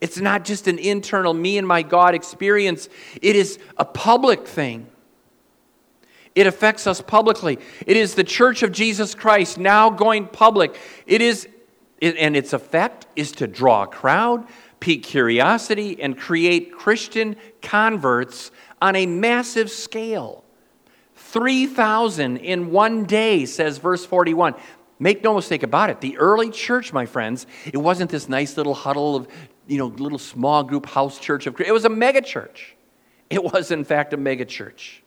It's 0.00 0.18
not 0.18 0.44
just 0.44 0.66
an 0.66 0.80
internal 0.80 1.32
me 1.32 1.58
and 1.58 1.66
my 1.66 1.82
God 1.82 2.12
experience, 2.12 2.88
it 3.22 3.36
is 3.36 3.60
a 3.76 3.84
public 3.84 4.48
thing. 4.48 4.88
It 6.34 6.48
affects 6.48 6.88
us 6.88 7.00
publicly. 7.00 7.60
It 7.86 7.96
is 7.96 8.16
the 8.16 8.24
church 8.24 8.64
of 8.64 8.72
Jesus 8.72 9.14
Christ 9.14 9.58
now 9.58 9.90
going 9.90 10.26
public. 10.26 10.76
It 11.06 11.22
is, 11.22 11.46
and 12.02 12.36
its 12.36 12.52
effect 12.52 13.06
is 13.14 13.30
to 13.32 13.46
draw 13.46 13.84
a 13.84 13.86
crowd, 13.86 14.44
pique 14.80 15.04
curiosity, 15.04 16.02
and 16.02 16.18
create 16.18 16.72
Christian 16.72 17.36
converts 17.62 18.50
on 18.80 18.96
a 18.96 19.06
massive 19.06 19.70
scale. 19.70 20.44
3,000 21.16 22.36
in 22.38 22.70
one 22.70 23.04
day, 23.04 23.46
says 23.46 23.78
verse 23.78 24.04
41. 24.04 24.54
Make 24.98 25.22
no 25.22 25.34
mistake 25.34 25.62
about 25.62 25.90
it. 25.90 26.00
The 26.00 26.16
early 26.18 26.50
church, 26.50 26.92
my 26.92 27.06
friends, 27.06 27.46
it 27.66 27.76
wasn't 27.76 28.10
this 28.10 28.28
nice 28.28 28.56
little 28.56 28.74
huddle 28.74 29.16
of, 29.16 29.28
you 29.66 29.78
know, 29.78 29.86
little 29.86 30.18
small 30.18 30.62
group 30.62 30.86
house 30.86 31.18
church 31.18 31.46
of 31.46 31.60
It 31.60 31.72
was 31.72 31.84
a 31.84 31.90
mega 31.90 32.22
church. 32.22 32.76
It 33.28 33.42
was, 33.42 33.70
in 33.70 33.84
fact, 33.84 34.12
a 34.12 34.16
mega 34.16 34.44
church. 34.44 35.02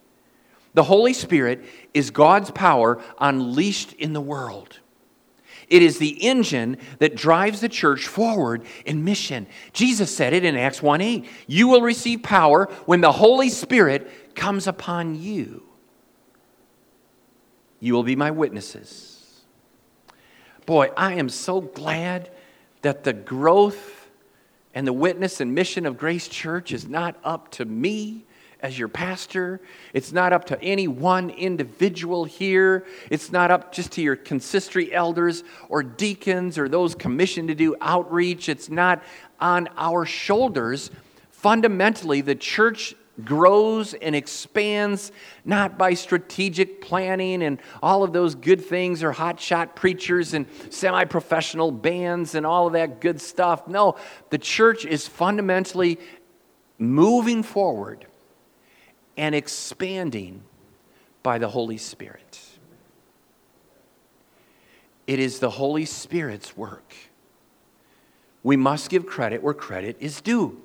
The 0.74 0.84
Holy 0.84 1.14
Spirit 1.14 1.66
is 1.94 2.12
God's 2.12 2.52
power 2.52 3.02
unleashed 3.20 3.94
in 3.94 4.14
the 4.14 4.22
world. 4.22 4.80
It 5.70 5.84
is 5.84 6.00
the 6.00 6.24
engine 6.24 6.78
that 6.98 7.16
drives 7.16 7.62
the 7.62 7.70
church 7.70 8.08
forward 8.08 8.66
in 8.86 9.04
mission. 9.04 9.46
Jesus 9.72 10.16
said 10.16 10.34
it 10.34 10.44
in 10.44 10.56
Acts 10.56 10.82
1 10.82 11.02
8. 11.02 11.26
You 11.48 11.68
will 11.68 11.82
receive 11.82 12.24
power 12.24 12.66
when 12.86 13.02
the 13.02 13.12
Holy 13.12 13.50
Spirit 13.50 14.36
comes 14.36 14.68
upon 14.68 15.22
you. 15.22 15.64
You 17.80 17.94
will 17.94 18.04
be 18.04 18.16
my 18.16 18.32
witnesses. 18.32 19.44
Boy, 20.66 20.92
I 20.98 21.14
am 21.14 21.30
so 21.30 21.62
glad 21.62 22.32
that 22.82 23.04
the 23.04 23.14
growth 23.14 24.10
and 24.74 24.88
the 24.88 24.94
witness 24.94 25.40
and 25.42 25.54
mission 25.54 25.86
of 25.86 25.98
Grace 25.98 26.28
Church 26.28 26.72
is 26.72 26.88
not 26.88 27.16
up 27.24 27.52
to 27.52 27.66
me 27.66 28.26
as 28.62 28.78
your 28.78 28.88
pastor. 28.88 29.62
It's 29.94 30.12
not 30.12 30.34
up 30.34 30.46
to 30.46 30.62
any 30.62 30.88
one 30.88 31.30
individual 31.30 32.26
here. 32.26 32.86
It's 33.10 33.32
not 33.32 33.52
up 33.52 33.72
just 33.72 33.94
to 33.94 34.02
your 34.02 34.16
consistory 34.16 34.94
elders 34.94 35.44
or 35.70 35.84
deacons 35.84 36.58
or 36.58 36.68
those 36.68 36.96
commissioned 36.96 37.48
to 37.50 37.56
do 37.56 37.76
outreach. 37.80 38.50
It's 38.50 38.70
not 38.70 39.04
on 39.40 39.70
our 39.78 40.06
shoulders. 40.06 40.92
Fundamentally, 41.32 42.22
the 42.22 42.36
church 42.36 42.96
grows 43.24 43.94
and 43.94 44.16
expands 44.16 45.12
not 45.44 45.78
by 45.78 45.94
strategic 45.94 46.82
planning 46.82 47.44
and 47.44 47.60
all 47.84 48.04
of 48.04 48.14
those 48.14 48.36
good 48.36 48.64
things 48.64 49.04
or 49.04 49.14
hotshot 49.14 49.76
preachers 49.76 50.34
and 50.34 50.46
semi 50.70 51.04
professional 51.06 51.72
bands 51.72 52.36
and 52.36 52.46
all 52.46 52.68
of 52.68 52.74
that 52.74 53.02
good 53.02 53.20
stuff. 53.20 53.68
No, 53.68 53.96
the 54.30 54.38
church 54.38 54.86
is 54.86 55.08
fundamentally 55.08 56.00
moving 56.78 57.44
forward 57.44 58.06
and 59.20 59.36
expanding 59.36 60.42
by 61.24 61.38
the 61.38 61.50
Holy 61.50 61.78
Spirit. 61.78 62.40
It 65.08 65.20
is 65.20 65.40
the 65.40 65.50
Holy 65.50 65.84
Spirit's 65.84 66.56
work. 66.56 66.96
We 68.44 68.56
must 68.56 68.90
give 68.90 69.06
credit 69.06 69.44
where 69.44 69.54
credit 69.54 69.98
is 70.00 70.22
due. 70.22 70.62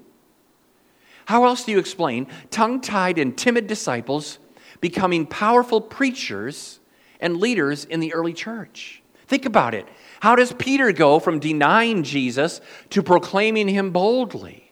How 1.27 1.47
else 1.47 1.65
do 1.65 1.73
you 1.73 1.81
explain 1.81 2.29
tongue 2.51 2.81
tied 2.81 3.19
and 3.19 3.37
timid 3.37 3.67
disciples 3.67 4.39
becoming 4.81 5.27
powerful 5.27 5.81
preachers 5.81 6.79
and 7.19 7.39
leaders 7.39 7.85
in 7.85 7.99
the 7.99 8.15
early 8.15 8.35
church? 8.35 9.03
Think 9.27 9.47
about 9.47 9.75
it. 9.75 9.89
How 10.21 10.37
does 10.37 10.53
Peter 10.53 10.93
go 10.93 11.19
from 11.19 11.41
denying 11.41 12.05
Jesus 12.05 12.61
to 12.91 13.03
proclaiming 13.03 13.67
him 13.67 13.91
boldly? 13.91 14.64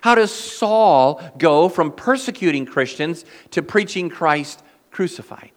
How 0.00 0.14
does 0.14 0.32
Saul 0.32 1.22
go 1.38 1.68
from 1.68 1.92
persecuting 1.92 2.66
Christians 2.66 3.24
to 3.50 3.62
preaching 3.62 4.08
Christ 4.08 4.62
crucified? 4.90 5.52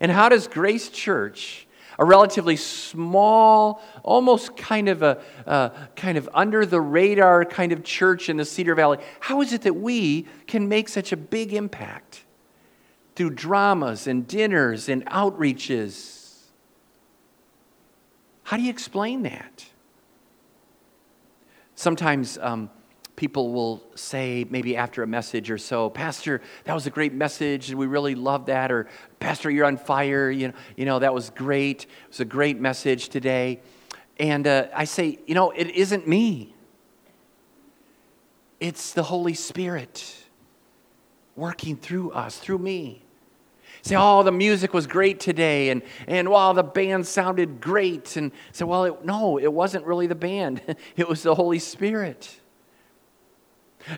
And 0.00 0.10
how 0.10 0.28
does 0.28 0.48
Grace 0.48 0.88
Church, 0.88 1.68
a 1.96 2.04
relatively 2.04 2.56
small, 2.56 3.80
almost 4.02 4.56
kind 4.56 4.88
of 4.88 5.02
a 5.02 5.22
uh, 5.46 5.68
kind 5.94 6.18
of 6.18 6.28
under 6.34 6.66
the 6.66 6.80
radar 6.80 7.44
kind 7.44 7.70
of 7.70 7.84
church 7.84 8.28
in 8.28 8.36
the 8.36 8.44
Cedar 8.44 8.74
Valley, 8.74 8.98
how 9.20 9.40
is 9.40 9.52
it 9.52 9.62
that 9.62 9.76
we 9.76 10.26
can 10.48 10.68
make 10.68 10.88
such 10.88 11.12
a 11.12 11.16
big 11.16 11.52
impact 11.52 12.24
through 13.14 13.30
dramas 13.30 14.08
and 14.08 14.26
dinners 14.26 14.88
and 14.88 15.06
outreaches? 15.06 16.22
How 18.42 18.56
do 18.56 18.64
you 18.64 18.70
explain 18.70 19.22
that? 19.22 19.66
Sometimes 21.82 22.38
um, 22.38 22.70
people 23.16 23.52
will 23.52 23.82
say, 23.96 24.46
maybe 24.48 24.76
after 24.76 25.02
a 25.02 25.06
message 25.08 25.50
or 25.50 25.58
so, 25.58 25.90
Pastor, 25.90 26.40
that 26.62 26.74
was 26.74 26.86
a 26.86 26.90
great 26.90 27.12
message, 27.12 27.70
and 27.70 27.76
we 27.76 27.86
really 27.86 28.14
love 28.14 28.46
that. 28.46 28.70
Or, 28.70 28.86
Pastor, 29.18 29.50
you're 29.50 29.66
on 29.66 29.76
fire. 29.76 30.30
You 30.30 30.46
know, 30.46 30.54
you 30.76 30.84
know 30.84 31.00
that 31.00 31.12
was 31.12 31.30
great. 31.30 31.82
It 31.82 31.88
was 32.08 32.20
a 32.20 32.24
great 32.24 32.60
message 32.60 33.08
today. 33.08 33.62
And 34.20 34.46
uh, 34.46 34.68
I 34.72 34.84
say, 34.84 35.18
you 35.26 35.34
know, 35.34 35.50
it 35.50 35.70
isn't 35.70 36.06
me, 36.06 36.54
it's 38.60 38.92
the 38.92 39.02
Holy 39.02 39.34
Spirit 39.34 40.24
working 41.34 41.74
through 41.74 42.12
us, 42.12 42.38
through 42.38 42.58
me. 42.58 43.01
Say, 43.82 43.96
oh, 43.96 44.22
the 44.22 44.30
music 44.30 44.72
was 44.72 44.86
great 44.86 45.18
today, 45.18 45.70
and, 45.70 45.82
and 46.06 46.28
wow, 46.28 46.52
the 46.52 46.62
band 46.62 47.04
sounded 47.04 47.60
great. 47.60 48.16
And 48.16 48.30
say, 48.52 48.64
well, 48.64 48.84
it, 48.84 49.04
no, 49.04 49.38
it 49.38 49.52
wasn't 49.52 49.84
really 49.86 50.06
the 50.06 50.14
band, 50.14 50.62
it 50.96 51.08
was 51.08 51.22
the 51.22 51.34
Holy 51.34 51.58
Spirit. 51.58 52.38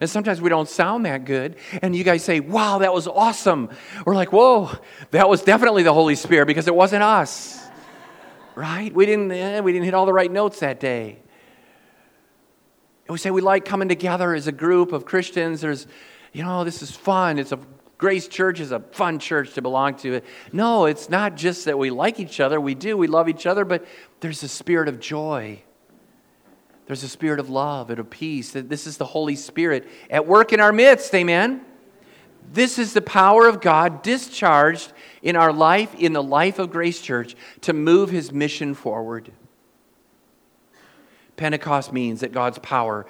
And 0.00 0.08
sometimes 0.08 0.40
we 0.40 0.48
don't 0.48 0.68
sound 0.68 1.04
that 1.04 1.26
good. 1.26 1.56
And 1.82 1.94
you 1.94 2.04
guys 2.04 2.24
say, 2.24 2.40
wow, 2.40 2.78
that 2.78 2.94
was 2.94 3.06
awesome. 3.06 3.68
We're 4.06 4.14
like, 4.14 4.32
whoa, 4.32 4.70
that 5.10 5.28
was 5.28 5.42
definitely 5.42 5.82
the 5.82 5.92
Holy 5.92 6.14
Spirit 6.14 6.46
because 6.46 6.66
it 6.66 6.74
wasn't 6.74 7.02
us. 7.02 7.62
Right? 8.56 8.94
We 8.94 9.04
didn't, 9.04 9.32
eh, 9.32 9.58
we 9.58 9.72
didn't 9.72 9.84
hit 9.84 9.94
all 9.94 10.06
the 10.06 10.12
right 10.12 10.30
notes 10.30 10.60
that 10.60 10.78
day. 10.78 11.18
And 13.08 13.12
we 13.12 13.18
say 13.18 13.32
we 13.32 13.40
like 13.40 13.64
coming 13.64 13.88
together 13.88 14.32
as 14.32 14.46
a 14.46 14.52
group 14.52 14.92
of 14.92 15.04
Christians. 15.04 15.60
There's, 15.60 15.88
you 16.32 16.44
know, 16.44 16.62
this 16.62 16.80
is 16.80 16.92
fun. 16.92 17.40
It's 17.40 17.50
a 17.50 17.58
Grace 17.96 18.28
Church 18.28 18.60
is 18.60 18.72
a 18.72 18.80
fun 18.80 19.18
church 19.18 19.54
to 19.54 19.62
belong 19.62 19.94
to. 19.96 20.20
No, 20.52 20.86
it's 20.86 21.08
not 21.08 21.36
just 21.36 21.64
that 21.66 21.78
we 21.78 21.90
like 21.90 22.18
each 22.18 22.40
other. 22.40 22.60
We 22.60 22.74
do. 22.74 22.96
We 22.96 23.06
love 23.06 23.28
each 23.28 23.46
other, 23.46 23.64
but 23.64 23.86
there's 24.20 24.42
a 24.42 24.48
spirit 24.48 24.88
of 24.88 25.00
joy 25.00 25.62
there's 26.86 27.02
a 27.02 27.08
spirit 27.08 27.40
of 27.40 27.48
love 27.48 27.90
and 27.90 27.98
of 27.98 28.10
peace. 28.10 28.52
This 28.52 28.86
is 28.86 28.98
the 28.98 29.06
Holy 29.06 29.36
Spirit 29.36 29.88
at 30.10 30.26
work 30.26 30.52
in 30.52 30.60
our 30.60 30.72
midst. 30.72 31.14
Amen. 31.14 31.62
This 32.52 32.78
is 32.78 32.92
the 32.92 33.00
power 33.00 33.46
of 33.48 33.62
God 33.62 34.02
discharged 34.02 34.92
in 35.22 35.34
our 35.34 35.52
life, 35.52 35.94
in 35.94 36.12
the 36.12 36.22
life 36.22 36.58
of 36.58 36.70
Grace 36.70 37.00
Church, 37.00 37.34
to 37.62 37.72
move 37.72 38.10
his 38.10 38.32
mission 38.32 38.74
forward. 38.74 39.32
Pentecost 41.36 41.92
means 41.92 42.20
that 42.20 42.32
God's 42.32 42.58
power 42.58 43.06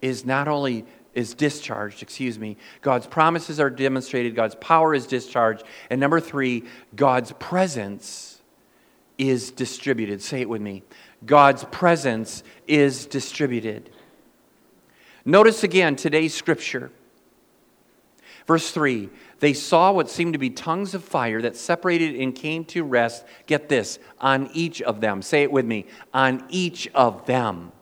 is 0.00 0.24
not 0.24 0.46
only 0.46 0.84
is 1.16 1.32
discharged, 1.32 2.02
excuse 2.02 2.38
me, 2.38 2.58
God's 2.82 3.06
promises 3.06 3.58
are 3.58 3.70
demonstrated, 3.70 4.36
God's 4.36 4.54
power 4.56 4.94
is 4.94 5.06
discharged, 5.06 5.64
and 5.88 5.98
number 5.98 6.20
3, 6.20 6.62
God's 6.94 7.32
presence 7.32 8.42
is 9.16 9.50
distributed. 9.50 10.20
Say 10.20 10.42
it 10.42 10.48
with 10.48 10.60
me. 10.60 10.82
God's 11.24 11.64
presence 11.64 12.42
is 12.68 13.06
distributed. 13.06 13.88
Notice 15.24 15.64
again 15.64 15.96
today's 15.96 16.34
scripture. 16.34 16.92
Verse 18.46 18.70
3 18.70 19.08
They 19.40 19.54
saw 19.54 19.92
what 19.92 20.10
seemed 20.10 20.34
to 20.34 20.38
be 20.38 20.50
tongues 20.50 20.92
of 20.92 21.02
fire 21.02 21.40
that 21.40 21.56
separated 21.56 22.16
and 22.16 22.34
came 22.34 22.66
to 22.66 22.84
rest, 22.84 23.24
get 23.46 23.70
this, 23.70 23.98
on 24.20 24.50
each 24.52 24.82
of 24.82 25.00
them. 25.00 25.22
Say 25.22 25.44
it 25.44 25.50
with 25.50 25.64
me, 25.64 25.86
on 26.12 26.44
each 26.50 26.88
of 26.94 27.24
them. 27.24 27.72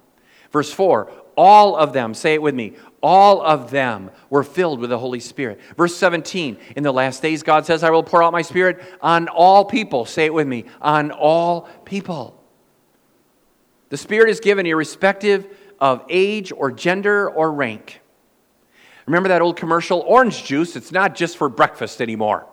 Verse 0.52 0.72
4 0.72 1.10
All 1.36 1.76
of 1.76 1.92
them, 1.92 2.14
say 2.14 2.34
it 2.34 2.42
with 2.42 2.54
me, 2.54 2.74
all 3.02 3.42
of 3.42 3.70
them 3.70 4.10
were 4.30 4.42
filled 4.42 4.80
with 4.80 4.90
the 4.90 4.98
Holy 4.98 5.20
Spirit. 5.20 5.60
Verse 5.76 5.94
17 5.96 6.56
In 6.76 6.82
the 6.82 6.92
last 6.92 7.20
days, 7.20 7.42
God 7.42 7.66
says, 7.66 7.82
I 7.82 7.90
will 7.90 8.02
pour 8.02 8.22
out 8.22 8.32
my 8.32 8.42
Spirit 8.42 8.82
on 9.02 9.28
all 9.28 9.64
people. 9.64 10.06
Say 10.06 10.24
it 10.24 10.34
with 10.34 10.46
me, 10.46 10.64
on 10.80 11.10
all 11.10 11.68
people. 11.84 12.42
The 13.90 13.96
Spirit 13.96 14.30
is 14.30 14.40
given 14.40 14.64
irrespective 14.66 15.46
of 15.80 16.04
age 16.08 16.52
or 16.56 16.72
gender 16.72 17.28
or 17.28 17.52
rank. 17.52 18.00
Remember 19.06 19.28
that 19.28 19.42
old 19.42 19.56
commercial? 19.56 20.00
Orange 20.00 20.44
juice, 20.44 20.76
it's 20.76 20.92
not 20.92 21.14
just 21.14 21.36
for 21.36 21.48
breakfast 21.48 22.00
anymore. 22.00 22.46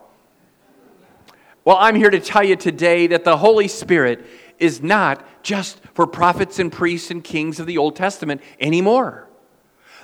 Well, 1.63 1.78
I'm 1.80 1.96
here 1.96 2.10
to 2.10 2.20
tell 2.20 2.44
you 2.44 2.56
today 2.56 3.08
that 3.08 3.24
the 3.24 3.38
Holy 3.38 3.67
Spirit 3.67 4.26
is 4.62 4.82
not 4.82 5.26
just 5.43 5.82
for 5.93 6.08
prophets 6.08 6.60
and 6.60 6.71
priests 6.71 7.12
and 7.12 7.24
kings 7.24 7.60
of 7.60 7.65
the 7.65 7.78
Old 7.78 7.95
Testament 7.95 8.41
anymore. 8.60 9.28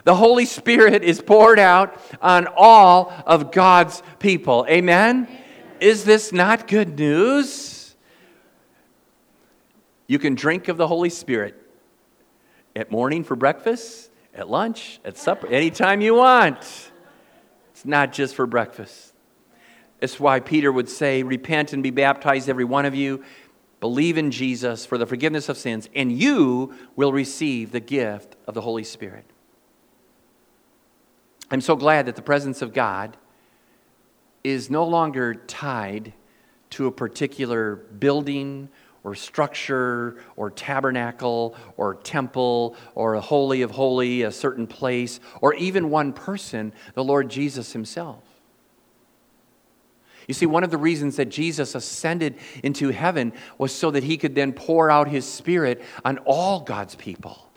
The 0.04 0.16
Holy 0.16 0.46
Spirit 0.46 1.04
is 1.04 1.22
poured 1.22 1.60
out 1.60 2.00
on 2.22 2.48
all 2.56 3.14
of 3.26 3.52
God's 3.52 4.02
people. 4.20 4.66
Amen? 4.70 5.28
Amen. 5.30 5.42
Is 5.80 6.04
this 6.04 6.32
not 6.32 6.68
good 6.68 6.98
news? 6.98 7.96
You 10.08 10.18
can 10.18 10.36
drink 10.36 10.70
of 10.70 10.78
the 10.78 10.88
Holy 10.88 11.10
Spirit 11.10 11.62
at 12.76 12.90
morning 12.90 13.24
for 13.24 13.36
breakfast, 13.36 14.10
at 14.34 14.50
lunch, 14.50 15.00
at 15.04 15.18
supper, 15.18 15.48
anytime 15.48 16.02
you 16.02 16.16
want. 16.16 16.58
It's 17.72 17.86
not 17.86 18.14
just 18.14 18.34
for 18.34 18.48
breakfast. 18.48 19.14
It's 20.00 20.20
why 20.20 20.40
Peter 20.40 20.72
would 20.72 20.90
say, 20.90 21.24
Repent 21.24 21.74
and 21.74 21.84
be 21.84 21.90
baptized, 21.90 22.50
every 22.50 22.66
one 22.66 22.86
of 22.86 22.96
you. 22.96 23.24
Believe 23.80 24.18
in 24.18 24.32
Jesus 24.32 24.86
for 24.86 24.98
the 24.98 25.06
forgiveness 25.06 25.50
of 25.50 25.58
sins, 25.58 25.88
and 25.94 26.12
you 26.12 26.74
will 26.96 27.12
receive 27.12 27.72
the 27.72 27.80
gift 27.80 28.36
of 28.48 28.54
the 28.54 28.62
Holy 28.62 28.84
Spirit. 28.84 29.26
I'm 31.52 31.62
so 31.62 31.76
glad 31.76 32.08
that 32.08 32.16
the 32.16 32.22
presence 32.22 32.62
of 32.62 32.74
God 32.74 33.16
is 34.44 34.70
no 34.70 34.86
longer 34.86 35.36
tied 35.36 36.14
to 36.72 36.88
a 36.88 36.92
particular 36.92 37.76
building 37.76 38.70
or 39.04 39.16
structure 39.16 40.18
or 40.36 40.50
tabernacle 40.50 41.56
or 41.78 41.96
temple 41.96 42.76
or 42.96 43.14
a 43.14 43.22
holy 43.22 43.62
of 43.62 43.72
holy, 43.72 44.24
a 44.24 44.32
certain 44.32 44.68
place, 44.68 45.22
or 45.40 45.54
even 45.54 45.90
one 45.90 46.12
person, 46.12 46.74
the 46.94 47.04
Lord 47.04 47.30
Jesus 47.30 47.72
himself. 47.72 48.27
You 50.28 50.34
see, 50.34 50.46
one 50.46 50.66
of 50.66 50.72
the 50.72 50.78
reasons 50.78 51.16
that 51.16 51.30
Jesus 51.30 51.74
ascended 51.74 52.36
into 52.62 52.90
heaven 52.90 53.32
was 53.58 53.74
so 53.74 53.92
that 53.92 54.04
he 54.04 54.18
could 54.18 54.36
then 54.36 54.52
pour 54.52 54.92
out 54.92 55.08
his 55.08 55.26
spirit 55.26 55.82
on 56.04 56.18
all 56.20 56.60
God's 56.60 56.96
people. 56.96 57.48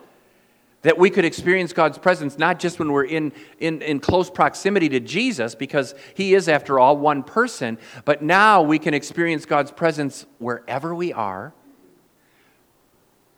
That 0.83 0.97
we 0.97 1.11
could 1.11 1.25
experience 1.27 1.73
God's 1.75 1.99
presence 1.99 2.39
not 2.39 2.59
just 2.59 2.79
when 2.79 2.93
we're 2.93 3.05
in, 3.05 3.33
in, 3.59 3.83
in 3.83 4.01
close 4.01 4.31
proximity 4.31 4.89
to 4.91 5.01
Jesus, 5.01 5.55
because 5.55 5.95
He 6.15 6.33
is, 6.35 6.49
after 6.49 6.79
all, 6.79 6.97
one 6.97 7.23
person, 7.23 7.77
but 8.07 8.23
now 8.23 8.63
we 8.63 8.79
can 8.79 8.95
experience 8.95 9.45
God's 9.45 9.71
presence 9.71 10.25
wherever 10.39 10.95
we 10.95 11.13
are, 11.13 11.53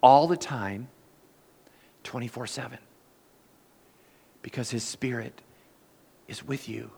all 0.01 0.29
the 0.29 0.37
time, 0.37 0.87
24 2.05 2.47
7. 2.47 2.79
Because 4.43 4.71
His 4.71 4.85
Spirit 4.85 5.43
is 6.29 6.47
with 6.47 6.69
you 6.69 6.93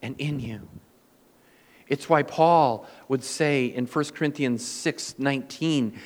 and 0.00 0.14
in 0.20 0.38
you. 0.38 0.68
It's 1.92 2.08
why 2.08 2.22
Paul 2.22 2.88
would 3.08 3.22
say 3.22 3.66
in 3.66 3.84
1 3.84 4.04
Corinthians 4.14 4.66
6 4.66 5.18
19, 5.18 6.00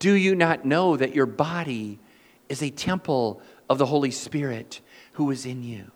Do 0.00 0.12
you 0.12 0.34
not 0.34 0.64
know 0.64 0.96
that 0.96 1.14
your 1.14 1.26
body 1.26 2.00
is 2.48 2.62
a 2.62 2.70
temple 2.70 3.40
of 3.68 3.78
the 3.78 3.86
Holy 3.86 4.10
Spirit 4.10 4.80
who 5.12 5.30
is 5.30 5.46
in 5.46 5.62
you. 5.62 5.90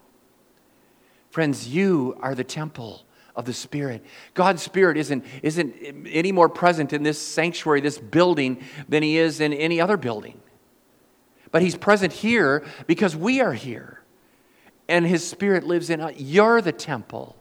Friends, 1.31 1.69
you 1.69 2.17
are 2.21 2.35
the 2.35 2.45
temple 2.45 3.03
of 3.35 3.47
the 3.47 3.53
Spirit. 3.53 4.05
God's 4.35 4.63
Spirit 4.63 4.99
isn't, 4.99 5.25
isn't 5.43 5.75
any 6.07 6.33
more 6.33 6.49
present 6.49 6.93
in 6.93 7.03
this 7.03 7.19
sanctuary, 7.19 7.81
this 7.81 7.99
building, 7.99 8.63
than 8.89 9.03
He 9.03 9.17
is 9.17 9.41
in 9.41 9.53
any 9.53 9.81
other 9.81 9.97
building. 9.97 10.41
But 11.51 11.63
He's 11.63 11.77
present 11.77 12.13
here 12.13 12.65
because 12.87 13.17
we 13.17 13.41
are 13.41 13.55
here. 13.55 14.03
And 14.89 15.07
His 15.07 15.27
Spirit 15.27 15.65
lives 15.65 15.89
in 15.89 16.01
us. 16.01 16.13
You're 16.17 16.61
the 16.61 16.73
temple, 16.73 17.37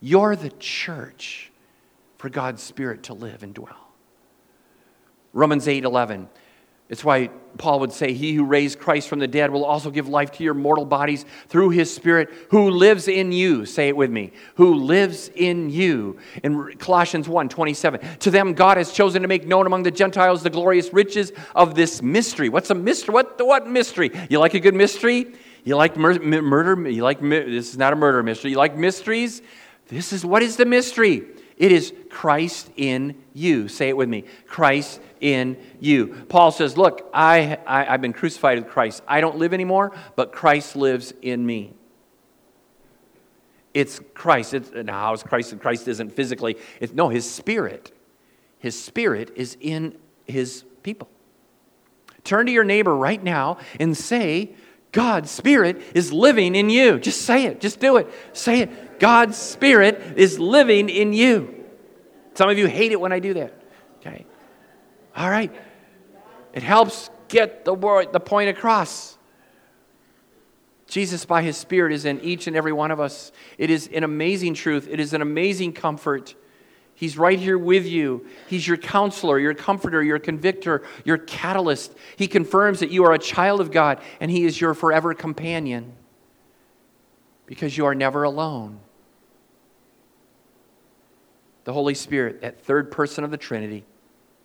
you're 0.00 0.36
the 0.36 0.50
church 0.58 1.50
for 2.18 2.28
God's 2.28 2.62
Spirit 2.62 3.04
to 3.04 3.14
live 3.14 3.42
and 3.42 3.54
dwell. 3.54 3.88
Romans 5.32 5.68
8 5.68 5.84
11. 5.84 6.28
It's 6.88 7.04
why 7.04 7.28
Paul 7.58 7.80
would 7.80 7.92
say, 7.92 8.14
He 8.14 8.32
who 8.34 8.44
raised 8.44 8.78
Christ 8.78 9.08
from 9.08 9.18
the 9.18 9.26
dead 9.26 9.50
will 9.50 9.64
also 9.64 9.90
give 9.90 10.08
life 10.08 10.32
to 10.32 10.44
your 10.44 10.54
mortal 10.54 10.86
bodies 10.86 11.26
through 11.48 11.70
his 11.70 11.94
Spirit 11.94 12.30
who 12.50 12.70
lives 12.70 13.08
in 13.08 13.30
you. 13.30 13.66
Say 13.66 13.88
it 13.88 13.96
with 13.96 14.10
me. 14.10 14.32
Who 14.54 14.74
lives 14.74 15.30
in 15.34 15.68
you. 15.68 16.18
In 16.42 16.72
Colossians 16.78 17.28
1 17.28 17.50
27. 17.50 18.00
To 18.20 18.30
them, 18.30 18.54
God 18.54 18.78
has 18.78 18.90
chosen 18.90 19.20
to 19.20 19.28
make 19.28 19.46
known 19.46 19.66
among 19.66 19.82
the 19.82 19.90
Gentiles 19.90 20.42
the 20.42 20.50
glorious 20.50 20.92
riches 20.92 21.32
of 21.54 21.74
this 21.74 22.00
mystery. 22.00 22.48
What's 22.48 22.70
a 22.70 22.74
mystery? 22.74 23.12
What, 23.12 23.38
what 23.44 23.66
mystery? 23.66 24.10
You 24.30 24.38
like 24.38 24.54
a 24.54 24.60
good 24.60 24.74
mystery? 24.74 25.26
You 25.64 25.76
like 25.76 25.96
mur- 25.98 26.18
murder? 26.18 26.88
You 26.88 27.02
like 27.02 27.20
this 27.20 27.68
is 27.68 27.76
not 27.76 27.92
a 27.92 27.96
murder 27.96 28.22
mystery. 28.22 28.52
You 28.52 28.56
like 28.56 28.78
mysteries? 28.78 29.42
This 29.88 30.12
is 30.12 30.24
what 30.24 30.42
is 30.42 30.56
the 30.56 30.66
mystery? 30.66 31.24
It 31.56 31.72
is 31.72 31.92
Christ 32.08 32.70
in 32.76 33.16
you. 33.34 33.66
Say 33.68 33.88
it 33.88 33.96
with 33.96 34.08
me. 34.08 34.24
Christ 34.46 35.00
in 35.20 35.58
you. 35.80 36.08
Paul 36.28 36.52
says, 36.52 36.76
Look, 36.76 37.10
I, 37.12 37.58
I, 37.66 37.84
have 37.84 38.00
been 38.00 38.12
crucified 38.12 38.58
with 38.58 38.70
Christ. 38.70 39.02
I 39.08 39.20
don't 39.20 39.38
live 39.38 39.52
anymore, 39.52 39.92
but 40.14 40.32
Christ 40.32 40.76
lives 40.76 41.12
in 41.20 41.44
me. 41.44 41.72
It's 43.74 44.00
Christ. 44.14 44.54
It's, 44.54 44.70
now, 44.70 45.00
how 45.00 45.12
is 45.14 45.22
Christ? 45.22 45.58
Christ 45.58 45.88
isn't 45.88 46.14
physically. 46.14 46.56
It's, 46.80 46.92
no, 46.92 47.08
his 47.08 47.28
spirit. 47.28 47.92
His 48.58 48.80
spirit 48.80 49.32
is 49.34 49.56
in 49.60 49.98
his 50.26 50.64
people. 50.82 51.08
Turn 52.24 52.46
to 52.46 52.52
your 52.52 52.64
neighbor 52.64 52.94
right 52.94 53.22
now 53.22 53.58
and 53.80 53.96
say, 53.96 54.54
God's 54.92 55.30
Spirit 55.30 55.82
is 55.94 56.12
living 56.12 56.54
in 56.54 56.70
you. 56.70 56.98
Just 56.98 57.22
say 57.22 57.44
it. 57.44 57.60
Just 57.60 57.80
do 57.80 57.96
it. 57.98 58.08
Say 58.32 58.60
it. 58.60 58.98
God's 58.98 59.36
Spirit 59.36 60.14
is 60.16 60.38
living 60.38 60.88
in 60.88 61.12
you. 61.12 61.66
Some 62.34 62.48
of 62.48 62.58
you 62.58 62.66
hate 62.66 62.92
it 62.92 63.00
when 63.00 63.12
I 63.12 63.18
do 63.18 63.34
that. 63.34 63.52
Okay. 64.00 64.24
All 65.16 65.28
right. 65.28 65.52
It 66.52 66.62
helps 66.62 67.10
get 67.28 67.64
the, 67.64 67.74
word, 67.74 68.12
the 68.12 68.20
point 68.20 68.48
across. 68.48 69.18
Jesus, 70.86 71.26
by 71.26 71.42
His 71.42 71.56
Spirit, 71.56 71.92
is 71.92 72.06
in 72.06 72.20
each 72.22 72.46
and 72.46 72.56
every 72.56 72.72
one 72.72 72.90
of 72.90 72.98
us. 72.98 73.30
It 73.58 73.70
is 73.70 73.88
an 73.92 74.04
amazing 74.04 74.54
truth. 74.54 74.88
It 74.90 75.00
is 75.00 75.12
an 75.12 75.20
amazing 75.20 75.74
comfort. 75.74 76.34
He's 76.98 77.16
right 77.16 77.38
here 77.38 77.56
with 77.56 77.86
you. 77.86 78.26
He's 78.48 78.66
your 78.66 78.76
counselor, 78.76 79.38
your 79.38 79.54
comforter, 79.54 80.02
your 80.02 80.18
convictor, 80.18 80.82
your 81.04 81.16
catalyst. 81.16 81.94
He 82.16 82.26
confirms 82.26 82.80
that 82.80 82.90
you 82.90 83.04
are 83.04 83.12
a 83.12 83.20
child 83.20 83.60
of 83.60 83.70
God 83.70 84.00
and 84.18 84.32
He 84.32 84.44
is 84.44 84.60
your 84.60 84.74
forever 84.74 85.14
companion 85.14 85.92
because 87.46 87.78
you 87.78 87.86
are 87.86 87.94
never 87.94 88.24
alone. 88.24 88.80
The 91.62 91.72
Holy 91.72 91.94
Spirit, 91.94 92.40
that 92.40 92.62
third 92.62 92.90
person 92.90 93.22
of 93.22 93.30
the 93.30 93.36
Trinity, 93.36 93.84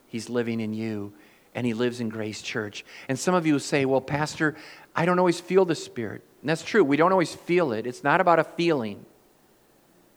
He's 0.06 0.30
living 0.30 0.60
in 0.60 0.76
you 0.76 1.12
and 1.56 1.66
He 1.66 1.74
lives 1.74 2.00
in 2.02 2.08
Grace 2.08 2.44
Church. 2.44 2.86
And 3.08 3.18
some 3.18 3.34
of 3.34 3.48
you 3.48 3.58
say, 3.58 3.86
Well, 3.86 4.00
Pastor, 4.00 4.56
I 4.96 5.08
don't 5.08 5.18
always 5.18 5.40
feel 5.40 5.66
the 5.66 5.74
Spirit. 5.74 6.22
And 6.42 6.52
that's 6.52 6.62
true. 6.62 6.84
We 6.84 6.98
don't 6.98 7.12
always 7.12 7.34
feel 7.34 7.72
it. 7.72 7.88
It's 7.88 8.04
not 8.04 8.22
about 8.22 8.38
a 8.38 8.44
feeling, 8.44 9.04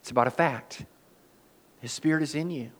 it's 0.02 0.10
about 0.10 0.26
a 0.26 0.30
fact. 0.30 0.84
His 1.80 1.92
Spirit 1.92 2.22
is 2.22 2.34
in 2.34 2.50
you. 2.50 2.70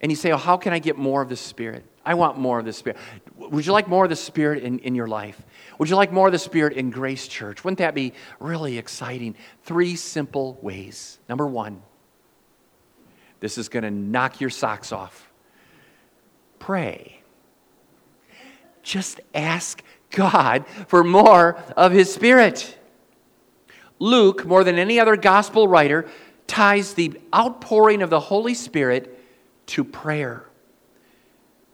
And 0.00 0.12
you 0.12 0.16
say, 0.16 0.32
Oh, 0.32 0.36
how 0.36 0.56
can 0.56 0.72
I 0.72 0.78
get 0.78 0.96
more 0.96 1.22
of 1.22 1.28
the 1.28 1.36
Spirit? 1.36 1.84
I 2.04 2.14
want 2.14 2.38
more 2.38 2.58
of 2.58 2.64
the 2.64 2.72
Spirit. 2.72 2.98
Would 3.36 3.66
you 3.66 3.72
like 3.72 3.88
more 3.88 4.04
of 4.04 4.10
the 4.10 4.16
Spirit 4.16 4.62
in, 4.62 4.78
in 4.78 4.94
your 4.94 5.08
life? 5.08 5.40
Would 5.78 5.90
you 5.90 5.96
like 5.96 6.12
more 6.12 6.28
of 6.28 6.32
the 6.32 6.38
Spirit 6.38 6.72
in 6.72 6.90
Grace 6.90 7.28
Church? 7.28 7.64
Wouldn't 7.64 7.78
that 7.78 7.94
be 7.94 8.14
really 8.40 8.78
exciting? 8.78 9.34
Three 9.64 9.94
simple 9.96 10.58
ways. 10.62 11.18
Number 11.28 11.46
one, 11.46 11.82
this 13.40 13.58
is 13.58 13.68
going 13.68 13.82
to 13.82 13.90
knock 13.90 14.40
your 14.40 14.50
socks 14.50 14.90
off. 14.90 15.30
Pray. 16.58 17.20
Just 18.82 19.20
ask 19.34 19.82
God 20.10 20.66
for 20.86 21.04
more 21.04 21.62
of 21.76 21.92
His 21.92 22.12
Spirit. 22.12 22.78
Luke, 23.98 24.46
more 24.46 24.64
than 24.64 24.78
any 24.78 24.98
other 24.98 25.16
gospel 25.16 25.68
writer, 25.68 26.08
ties 26.48 26.94
the 26.94 27.20
outpouring 27.32 28.02
of 28.02 28.10
the 28.10 28.18
Holy 28.18 28.54
Spirit 28.54 29.16
to 29.66 29.84
prayer. 29.84 30.44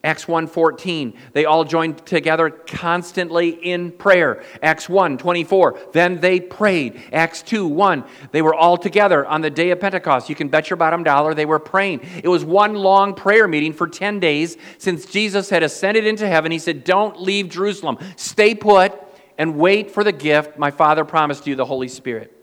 Acts 0.03 0.27
1:14 0.27 1.15
they 1.33 1.47
all 1.47 1.65
joined 1.65 2.05
together 2.05 2.51
constantly 2.51 3.49
in 3.49 3.91
prayer. 3.91 4.43
Acts 4.63 4.87
1:24 4.87 5.79
then 5.93 6.21
they 6.21 6.41
prayed. 6.41 7.01
Acts 7.11 7.43
2:1 7.43 8.05
they 8.31 8.43
were 8.43 8.55
all 8.55 8.77
together 8.77 9.25
on 9.25 9.41
the 9.41 9.49
day 9.49 9.71
of 9.71 9.81
Pentecost. 9.81 10.29
You 10.29 10.35
can 10.35 10.49
bet 10.49 10.69
your 10.69 10.77
bottom 10.77 11.05
dollar 11.05 11.33
they 11.33 11.47
were 11.47 11.59
praying. 11.59 12.03
It 12.23 12.29
was 12.29 12.45
one 12.45 12.75
long 12.75 13.15
prayer 13.15 13.49
meeting 13.49 13.73
for 13.73 13.87
10 13.87 14.21
days 14.21 14.59
since 14.77 15.07
Jesus 15.07 15.49
had 15.49 15.63
ascended 15.63 16.05
into 16.05 16.29
heaven. 16.29 16.53
He 16.53 16.59
said, 16.59 16.85
"Don't 16.85 17.23
leave 17.23 17.49
Jerusalem. 17.49 17.97
Stay 18.17 18.55
put 18.55 18.93
and 19.39 19.57
wait 19.57 19.91
for 19.91 20.05
the 20.05 20.13
gift 20.13 20.59
my 20.59 20.71
Father 20.71 21.07
promised 21.07 21.47
you, 21.47 21.55
the 21.55 21.65
Holy 21.65 21.89
Spirit." 21.89 22.34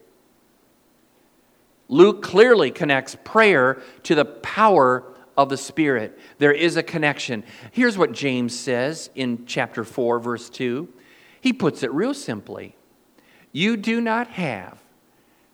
Luke 1.91 2.23
clearly 2.23 2.71
connects 2.71 3.17
prayer 3.25 3.81
to 4.03 4.15
the 4.15 4.23
power 4.23 5.03
of 5.37 5.49
the 5.49 5.57
Spirit. 5.57 6.17
There 6.37 6.53
is 6.53 6.77
a 6.77 6.83
connection. 6.83 7.43
Here's 7.71 7.97
what 7.97 8.13
James 8.13 8.57
says 8.57 9.09
in 9.13 9.45
chapter 9.45 9.83
4, 9.83 10.19
verse 10.19 10.49
2. 10.49 10.87
He 11.41 11.51
puts 11.51 11.83
it 11.83 11.91
real 11.91 12.13
simply 12.13 12.77
You 13.51 13.75
do 13.75 13.99
not 13.99 14.27
have 14.29 14.79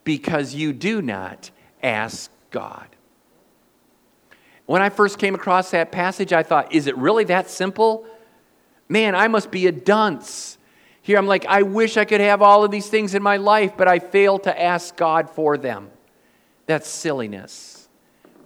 because 0.04 0.54
you 0.54 0.73
do 0.73 1.02
not 1.02 1.50
ask 1.82 2.30
God. 2.52 2.88
When 4.67 4.84
I 4.84 4.89
first 4.89 5.17
came 5.17 5.34
across 5.34 5.71
that 5.71 5.91
passage, 5.91 6.34
I 6.34 6.43
thought, 6.43 6.71
is 6.71 6.86
it 6.86 6.95
really 6.97 7.23
that 7.26 7.50
simple? 7.50 8.06
Man, 8.88 9.15
I 9.15 9.28
must 9.28 9.50
be 9.50 9.65
a 9.65 9.71
dunce. 9.71 10.60
Here 11.02 11.17
I'm 11.17 11.26
like, 11.26 11.47
I 11.47 11.63
wish 11.63 11.97
I 11.97 12.06
could 12.06 12.21
have 12.21 12.43
all 12.43 12.63
of 12.63 12.69
these 12.69 12.89
things 12.89 13.15
in 13.15 13.23
my 13.23 13.38
life, 13.38 13.73
but 13.76 13.88
I 13.88 13.97
fail 13.97 14.38
to 14.39 14.62
ask 14.62 14.95
God 14.95 15.32
for 15.32 15.58
them. 15.58 15.89
That's 16.67 16.88
silliness. 16.88 17.89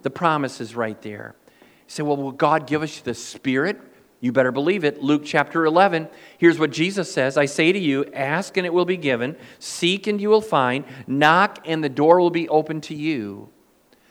The 0.02 0.10
promise 0.10 0.60
is 0.60 0.74
right 0.74 1.00
there. 1.02 1.34
You 1.40 1.66
say, 1.88 2.02
well, 2.02 2.16
will 2.16 2.32
God 2.32 2.66
give 2.66 2.82
us 2.82 3.00
the 3.00 3.14
Spirit? 3.14 3.78
You 4.20 4.30
better 4.30 4.52
believe 4.52 4.84
it. 4.84 5.02
Luke 5.02 5.22
chapter 5.24 5.64
11. 5.64 6.08
Here's 6.38 6.58
what 6.58 6.70
Jesus 6.70 7.12
says 7.12 7.36
I 7.36 7.44
say 7.44 7.72
to 7.72 7.78
you, 7.78 8.06
ask 8.14 8.56
and 8.56 8.64
it 8.64 8.72
will 8.72 8.84
be 8.84 8.96
given, 8.96 9.36
seek 9.58 10.06
and 10.06 10.20
you 10.20 10.28
will 10.28 10.40
find, 10.40 10.84
knock 11.06 11.58
and 11.66 11.82
the 11.82 11.88
door 11.88 12.20
will 12.20 12.30
be 12.30 12.48
open 12.48 12.80
to 12.82 12.94
you. 12.94 13.50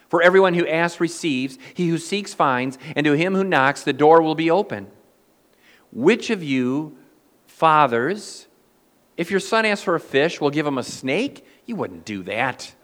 For 0.09 0.21
everyone 0.21 0.53
who 0.53 0.67
asks 0.67 0.99
receives, 0.99 1.57
he 1.73 1.87
who 1.87 1.97
seeks 1.97 2.33
finds, 2.33 2.77
and 2.97 3.05
to 3.05 3.13
him 3.13 3.33
who 3.33 3.45
knocks 3.45 3.83
the 3.83 3.93
door 3.93 4.21
will 4.21 4.35
be 4.35 4.51
open. 4.51 4.87
Which 5.93 6.29
of 6.29 6.43
you, 6.43 6.97
fathers, 7.47 8.47
if 9.15 9.31
your 9.31 9.39
son 9.39 9.65
asks 9.65 9.85
for 9.85 9.95
a 9.95 9.99
fish, 10.01 10.41
will 10.41 10.49
give 10.49 10.67
him 10.67 10.77
a 10.77 10.83
snake? 10.83 11.45
You 11.65 11.77
wouldn't 11.77 12.03
do 12.03 12.23
that, 12.23 12.75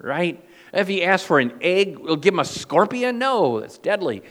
right? 0.00 0.44
If 0.76 0.88
he 0.88 1.02
asks 1.02 1.26
for 1.26 1.40
an 1.40 1.54
egg, 1.62 1.98
we'll 1.98 2.16
give 2.16 2.34
him 2.34 2.40
a 2.40 2.44
scorpion? 2.44 3.18
No, 3.18 3.60
that's 3.60 3.78
deadly. 3.78 4.22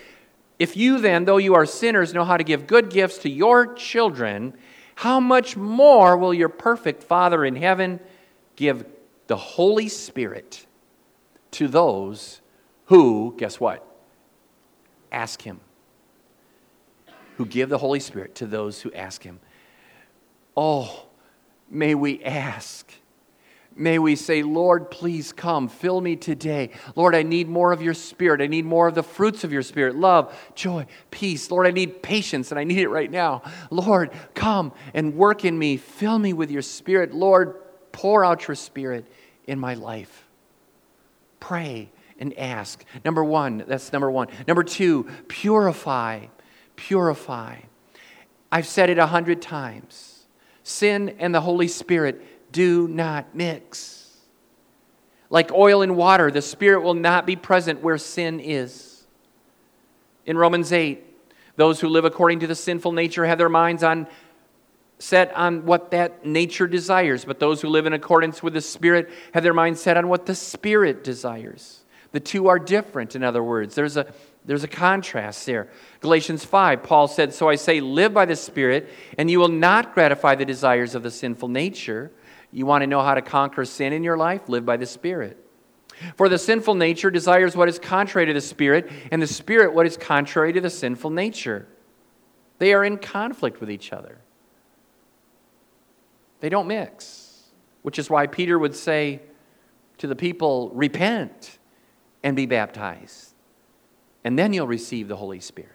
If 0.59 0.77
you 0.77 0.99
then, 0.99 1.25
though 1.25 1.37
you 1.37 1.55
are 1.55 1.65
sinners, 1.65 2.13
know 2.13 2.23
how 2.23 2.37
to 2.37 2.43
give 2.43 2.67
good 2.67 2.91
gifts 2.91 3.17
to 3.19 3.29
your 3.29 3.73
children, 3.73 4.53
how 4.93 5.19
much 5.19 5.57
more 5.57 6.15
will 6.15 6.35
your 6.35 6.49
perfect 6.49 7.03
Father 7.03 7.43
in 7.43 7.55
heaven 7.55 7.99
give 8.55 8.85
the 9.25 9.35
Holy 9.35 9.89
Spirit 9.89 10.67
to 11.51 11.67
those 11.67 12.41
who, 12.85 13.33
guess 13.37 13.59
what? 13.59 13.83
Ask 15.11 15.41
Him. 15.41 15.59
Who 17.37 17.47
give 17.47 17.69
the 17.69 17.79
Holy 17.79 17.99
Spirit 17.99 18.35
to 18.35 18.45
those 18.45 18.81
who 18.81 18.93
ask 18.93 19.23
Him. 19.23 19.39
Oh, 20.55 21.07
may 21.71 21.95
we 21.95 22.23
ask 22.23 22.93
May 23.77 23.99
we 23.99 24.15
say, 24.15 24.41
Lord, 24.41 24.89
please 24.89 25.33
come, 25.33 25.67
fill 25.67 25.99
me 25.99 26.15
today. 26.15 26.69
Lord, 26.95 27.13
I 27.13 27.23
need 27.23 27.49
more 27.49 27.73
of 27.73 27.81
your 27.81 27.93
spirit. 27.93 28.39
I 28.39 28.47
need 28.47 28.63
more 28.63 28.87
of 28.87 28.95
the 28.95 29.03
fruits 29.03 29.43
of 29.43 29.51
your 29.51 29.63
spirit 29.63 29.95
love, 29.95 30.33
joy, 30.55 30.85
peace. 31.11 31.51
Lord, 31.51 31.67
I 31.67 31.71
need 31.71 32.01
patience, 32.01 32.51
and 32.51 32.59
I 32.59 32.63
need 32.63 32.79
it 32.79 32.87
right 32.87 33.11
now. 33.11 33.41
Lord, 33.69 34.11
come 34.33 34.71
and 34.93 35.15
work 35.15 35.43
in 35.43 35.59
me. 35.59 35.75
Fill 35.75 36.17
me 36.17 36.31
with 36.31 36.51
your 36.51 36.61
spirit. 36.61 37.13
Lord, 37.13 37.55
pour 37.91 38.23
out 38.23 38.47
your 38.47 38.55
spirit 38.55 39.05
in 39.45 39.59
my 39.59 39.73
life. 39.73 40.25
Pray 41.41 41.91
and 42.17 42.37
ask. 42.39 42.83
Number 43.03 43.25
one, 43.25 43.65
that's 43.67 43.91
number 43.91 44.09
one. 44.09 44.29
Number 44.47 44.63
two, 44.63 45.03
purify. 45.27 46.27
Purify. 46.77 47.57
I've 48.51 48.67
said 48.67 48.89
it 48.89 48.97
a 48.97 49.07
hundred 49.07 49.41
times. 49.41 50.25
Sin 50.63 51.15
and 51.19 51.35
the 51.35 51.41
Holy 51.41 51.67
Spirit 51.67 52.25
do 52.51 52.87
not 52.87 53.35
mix. 53.35 54.17
Like 55.29 55.51
oil 55.51 55.81
and 55.81 55.97
water, 55.97 56.31
the 56.31 56.41
Spirit 56.41 56.81
will 56.81 56.93
not 56.93 57.25
be 57.25 57.35
present 57.35 57.81
where 57.81 57.97
sin 57.97 58.39
is. 58.39 59.03
In 60.25 60.37
Romans 60.37 60.71
8, 60.71 61.03
those 61.55 61.79
who 61.79 61.87
live 61.87 62.05
according 62.05 62.41
to 62.41 62.47
the 62.47 62.55
sinful 62.55 62.91
nature 62.91 63.25
have 63.25 63.37
their 63.37 63.49
minds 63.49 63.83
on 63.83 64.07
set 64.97 65.35
on 65.35 65.65
what 65.65 65.91
that 65.91 66.25
nature 66.25 66.67
desires, 66.67 67.25
but 67.25 67.39
those 67.39 67.61
who 67.61 67.67
live 67.67 67.85
in 67.85 67.93
accordance 67.93 68.41
with 68.41 68.53
the 68.53 68.61
Spirit 68.61 69.09
have 69.33 69.43
their 69.43 69.53
minds 69.53 69.81
set 69.81 69.97
on 69.97 70.07
what 70.07 70.25
the 70.25 70.35
Spirit 70.35 71.03
desires. 71.03 71.81
The 72.11 72.21
two 72.21 72.47
are 72.47 72.59
different, 72.59 73.13
in 73.15 73.23
other 73.23 73.43
words. 73.43 73.75
There's 73.75 73.97
a, 73.97 74.13
there's 74.45 74.63
a 74.63 74.69
contrast 74.69 75.45
there. 75.45 75.67
Galatians 75.99 76.45
5, 76.45 76.81
Paul 76.81 77.09
said, 77.09 77.33
So 77.33 77.49
I 77.49 77.55
say, 77.55 77.81
live 77.81 78.13
by 78.13 78.25
the 78.25 78.37
Spirit, 78.37 78.89
and 79.17 79.29
you 79.29 79.39
will 79.39 79.49
not 79.49 79.93
gratify 79.93 80.35
the 80.35 80.45
desires 80.45 80.95
of 80.95 81.03
the 81.03 81.11
sinful 81.11 81.49
nature. 81.49 82.11
You 82.55 82.65
want 82.65 82.83
to 82.83 82.87
know 82.87 83.01
how 83.01 83.15
to 83.15 83.21
conquer 83.21 83.65
sin 83.65 83.91
in 83.91 84.01
your 84.01 84.15
life? 84.15 84.47
Live 84.47 84.65
by 84.65 84.77
the 84.77 84.85
Spirit. 84.85 85.37
For 86.15 86.29
the 86.29 86.37
sinful 86.37 86.75
nature 86.75 87.11
desires 87.11 87.53
what 87.53 87.67
is 87.67 87.77
contrary 87.77 88.27
to 88.27 88.33
the 88.33 88.39
Spirit, 88.39 88.89
and 89.11 89.21
the 89.21 89.27
Spirit 89.27 89.73
what 89.73 89.85
is 89.85 89.97
contrary 89.97 90.53
to 90.53 90.61
the 90.61 90.69
sinful 90.69 91.09
nature. 91.09 91.67
They 92.59 92.73
are 92.73 92.85
in 92.85 92.97
conflict 92.97 93.59
with 93.59 93.69
each 93.69 93.91
other. 93.91 94.19
They 96.39 96.47
don't 96.47 96.65
mix, 96.65 97.43
which 97.81 97.99
is 97.99 98.09
why 98.09 98.25
Peter 98.25 98.57
would 98.57 98.73
say 98.73 99.19
to 99.97 100.07
the 100.07 100.15
people, 100.15 100.69
Repent 100.73 101.59
and 102.23 102.37
be 102.37 102.45
baptized, 102.45 103.33
and 104.23 104.39
then 104.39 104.53
you'll 104.53 104.65
receive 104.65 105.09
the 105.09 105.17
Holy 105.17 105.41
Spirit. 105.41 105.71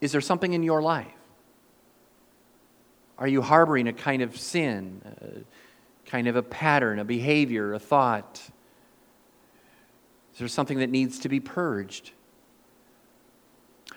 Is 0.00 0.10
there 0.10 0.20
something 0.20 0.54
in 0.54 0.64
your 0.64 0.82
life? 0.82 1.21
Are 3.18 3.28
you 3.28 3.42
harboring 3.42 3.88
a 3.88 3.92
kind 3.92 4.22
of 4.22 4.36
sin, 4.36 5.00
a 5.04 6.10
kind 6.10 6.28
of 6.28 6.36
a 6.36 6.42
pattern, 6.42 6.98
a 6.98 7.04
behavior, 7.04 7.74
a 7.74 7.78
thought? 7.78 8.40
Is 10.32 10.38
there 10.38 10.48
something 10.48 10.78
that 10.78 10.90
needs 10.90 11.18
to 11.20 11.28
be 11.28 11.40
purged? 11.40 12.12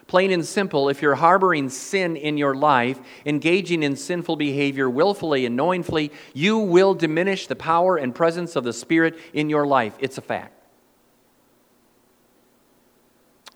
Plain 0.08 0.32
and 0.32 0.45
simple, 0.45 0.89
if 0.89 1.01
you're 1.01 1.15
harboring 1.15 1.69
sin 1.69 2.15
in 2.15 2.38
your 2.38 2.54
life, 2.54 2.99
engaging 3.25 3.82
in 3.82 3.95
sinful 3.95 4.36
behavior 4.36 4.88
willfully 4.88 5.47
and 5.47 5.56
knowingly, 5.56 6.12
you 6.34 6.60
will 6.60 6.93
diminish 6.93 7.47
the 7.47 7.56
power 7.56 7.97
and 7.97 8.13
presence 8.13 8.56
of 8.56 8.63
the 8.63 8.73
Spirit 8.73 9.17
in 9.34 9.49
your 9.49 9.65
life. 9.65 9.95
It's 9.99 10.19
a 10.19 10.21
fact. 10.21 10.54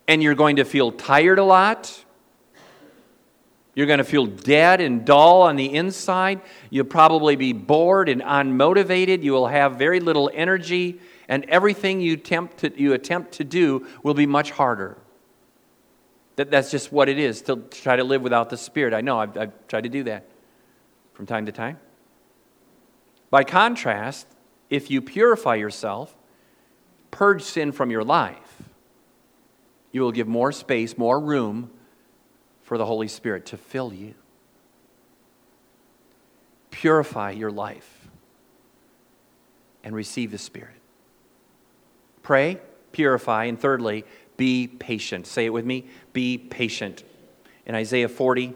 And 0.08 0.24
you're 0.24 0.34
going 0.34 0.56
to 0.56 0.66
feel 0.66 0.92
tired 0.92 1.38
a 1.38 1.44
lot. 1.44 2.04
You're 3.76 3.88
going 3.88 4.00
to 4.00 4.04
feel 4.04 4.26
dead 4.26 4.82
and 4.82 5.06
dull 5.06 5.44
on 5.44 5.56
the 5.56 5.74
inside. 5.74 6.42
You'll 6.70 6.86
probably 6.86 7.36
be 7.36 7.54
bored 7.54 8.10
and 8.10 8.22
unmotivated. 8.22 9.24
You 9.24 9.32
will 9.32 9.48
have 9.48 9.76
very 9.76 10.00
little 10.00 10.30
energy, 10.34 11.00
and 11.28 11.46
everything 11.46 12.02
you 12.02 12.14
attempt 12.14 12.58
to, 12.58 12.82
you 12.82 12.94
attempt 12.94 13.34
to 13.34 13.44
do 13.44 13.86
will 14.04 14.16
be 14.16 14.26
much 14.26 14.52
harder. 14.52 14.98
That, 16.36 16.52
that's 16.52 16.72
just 16.72 16.92
what 16.92 17.10
it 17.10 17.20
is 17.20 17.42
to 17.44 17.58
try 17.58 17.96
to 17.96 18.04
live 18.04 18.22
without 18.22 18.50
the 18.50 18.58
Spirit. 18.58 18.94
I 18.94 19.02
know, 19.02 19.20
I've, 19.20 19.38
I've 19.38 19.68
tried 19.68 19.84
to 19.84 19.90
do 19.90 20.04
that 20.04 20.26
from 21.14 21.26
time 21.26 21.46
to 21.46 21.52
time. 21.52 21.80
By 23.30 23.44
contrast, 23.44 24.26
if 24.70 24.90
you 24.90 25.02
purify 25.02 25.56
yourself, 25.56 26.16
purge 27.12 27.44
sin 27.44 27.72
from 27.72 27.92
your 27.92 28.04
life, 28.04 28.64
you 29.92 30.02
will 30.02 30.12
give 30.12 30.28
more 30.28 30.52
space, 30.52 30.98
more 30.98 31.20
room 31.20 31.72
for 32.70 32.78
the 32.78 32.86
Holy 32.86 33.08
Spirit 33.08 33.48
to 33.48 33.58
fill 33.58 33.92
you. 33.92 34.14
Purify 36.70 37.32
your 37.32 37.50
life 37.50 38.08
and 39.84 39.96
receive 39.96 40.30
the 40.30 40.38
Spirit. 40.38 40.76
Pray, 42.22 42.60
purify, 42.92 43.46
and 43.46 43.60
thirdly, 43.60 44.06
be 44.38 44.68
patient. 44.68 45.26
Say 45.26 45.48
it 45.48 45.50
with 45.50 45.66
me 45.66 45.88
be 46.14 46.38
patient. 46.38 47.04
In 47.66 47.74
Isaiah 47.74 48.08
40, 48.08 48.54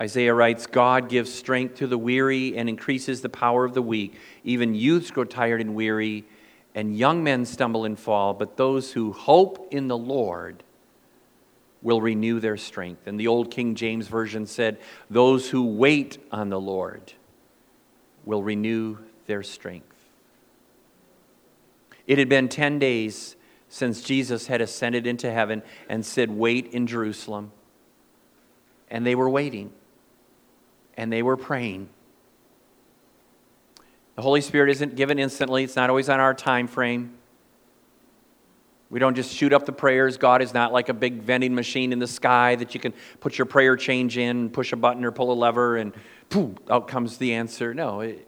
Isaiah 0.00 0.32
writes, 0.32 0.66
God 0.66 1.10
gives 1.10 1.30
strength 1.30 1.74
to 1.74 1.86
the 1.86 1.98
weary 1.98 2.56
and 2.56 2.70
increases 2.70 3.20
the 3.20 3.28
power 3.28 3.66
of 3.66 3.74
the 3.74 3.82
weak. 3.82 4.14
Even 4.44 4.74
youths 4.74 5.10
grow 5.10 5.24
tired 5.24 5.60
and 5.60 5.74
weary, 5.74 6.24
and 6.74 6.96
young 6.96 7.22
men 7.22 7.44
stumble 7.44 7.84
and 7.84 7.98
fall. 7.98 8.32
But 8.32 8.56
those 8.56 8.92
who 8.92 9.12
hope 9.12 9.68
in 9.70 9.88
the 9.88 9.98
Lord 9.98 10.64
will 11.82 12.00
renew 12.00 12.40
their 12.40 12.56
strength. 12.56 13.06
And 13.06 13.18
the 13.18 13.28
old 13.28 13.50
King 13.50 13.74
James 13.74 14.08
Version 14.08 14.46
said, 14.46 14.78
Those 15.08 15.50
who 15.50 15.64
wait 15.64 16.18
on 16.32 16.48
the 16.48 16.60
Lord 16.60 17.12
will 18.24 18.42
renew 18.42 18.98
their 19.26 19.42
strength. 19.42 19.94
It 22.06 22.18
had 22.18 22.28
been 22.28 22.48
10 22.48 22.78
days 22.78 23.36
since 23.68 24.02
Jesus 24.02 24.46
had 24.46 24.60
ascended 24.60 25.06
into 25.06 25.30
heaven 25.30 25.62
and 25.88 26.04
said, 26.04 26.30
Wait 26.30 26.66
in 26.72 26.86
Jerusalem. 26.86 27.52
And 28.90 29.06
they 29.06 29.14
were 29.14 29.28
waiting, 29.28 29.70
and 30.96 31.12
they 31.12 31.22
were 31.22 31.36
praying. 31.36 31.90
The 34.16 34.22
Holy 34.22 34.40
Spirit 34.40 34.70
isn't 34.70 34.96
given 34.96 35.18
instantly, 35.18 35.64
it's 35.64 35.76
not 35.76 35.90
always 35.90 36.08
on 36.08 36.18
our 36.18 36.34
time 36.34 36.66
frame. 36.66 37.17
We 38.90 38.98
don't 38.98 39.14
just 39.14 39.34
shoot 39.34 39.52
up 39.52 39.66
the 39.66 39.72
prayers. 39.72 40.16
God 40.16 40.40
is 40.40 40.54
not 40.54 40.72
like 40.72 40.88
a 40.88 40.94
big 40.94 41.22
vending 41.22 41.54
machine 41.54 41.92
in 41.92 41.98
the 41.98 42.06
sky 42.06 42.54
that 42.56 42.74
you 42.74 42.80
can 42.80 42.94
put 43.20 43.36
your 43.36 43.44
prayer 43.44 43.76
change 43.76 44.16
in, 44.16 44.48
push 44.48 44.72
a 44.72 44.76
button 44.76 45.04
or 45.04 45.12
pull 45.12 45.30
a 45.30 45.34
lever, 45.34 45.76
and 45.76 45.92
boom, 46.30 46.56
out 46.70 46.88
comes 46.88 47.18
the 47.18 47.34
answer. 47.34 47.74
No. 47.74 48.00
It, 48.00 48.26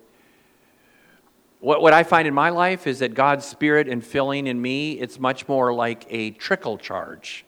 what, 1.61 1.81
what 1.81 1.93
I 1.93 2.03
find 2.03 2.29
in 2.29 2.35
my 2.35 2.51
life 2.51 2.87
is 2.87 2.99
that 2.99 3.15
God's 3.15 3.47
Spirit 3.47 3.89
and 3.89 4.05
filling 4.05 4.47
in 4.47 4.61
me, 4.61 4.93
it's 4.93 5.19
much 5.19 5.49
more 5.49 5.73
like 5.73 6.07
a 6.11 6.31
trickle 6.33 6.77
charge. 6.77 7.45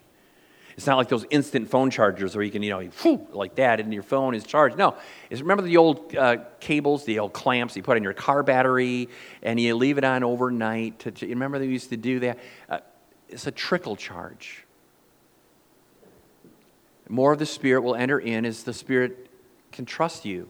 It's 0.76 0.86
not 0.86 0.96
like 0.96 1.08
those 1.08 1.26
instant 1.30 1.68
phone 1.68 1.90
chargers 1.90 2.34
where 2.34 2.42
you 2.44 2.50
can, 2.50 2.62
you 2.62 2.70
know, 2.70 2.80
whew, 3.02 3.26
like 3.32 3.56
that, 3.56 3.78
and 3.78 3.92
your 3.92 4.02
phone 4.02 4.34
is 4.34 4.44
charged. 4.44 4.78
No, 4.78 4.96
it's 5.28 5.42
remember 5.42 5.62
the 5.62 5.76
old 5.76 6.16
uh, 6.16 6.38
cables, 6.60 7.04
the 7.04 7.18
old 7.18 7.34
clamps 7.34 7.76
you 7.76 7.82
put 7.82 7.98
in 7.98 8.02
your 8.02 8.14
car 8.14 8.42
battery, 8.42 9.10
and 9.42 9.60
you 9.60 9.76
leave 9.76 9.98
it 9.98 10.04
on 10.04 10.24
overnight. 10.24 10.98
To, 11.00 11.10
to, 11.10 11.26
remember 11.26 11.58
they 11.58 11.66
used 11.66 11.90
to 11.90 11.98
do 11.98 12.20
that. 12.20 12.38
Uh, 12.70 12.78
it's 13.28 13.46
a 13.46 13.50
trickle 13.50 13.96
charge. 13.96 14.64
More 17.08 17.32
of 17.32 17.38
the 17.38 17.46
Spirit 17.46 17.82
will 17.82 17.94
enter 17.94 18.18
in 18.18 18.44
as 18.44 18.62
the 18.64 18.72
Spirit 18.72 19.28
can 19.70 19.84
trust 19.84 20.24
you. 20.24 20.48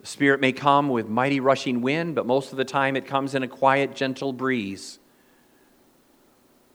The 0.00 0.06
Spirit 0.06 0.40
may 0.40 0.52
come 0.52 0.90
with 0.90 1.08
mighty 1.08 1.40
rushing 1.40 1.80
wind, 1.80 2.14
but 2.14 2.26
most 2.26 2.52
of 2.52 2.58
the 2.58 2.64
time 2.64 2.96
it 2.96 3.06
comes 3.06 3.34
in 3.34 3.42
a 3.42 3.48
quiet, 3.48 3.96
gentle 3.96 4.32
breeze 4.32 4.98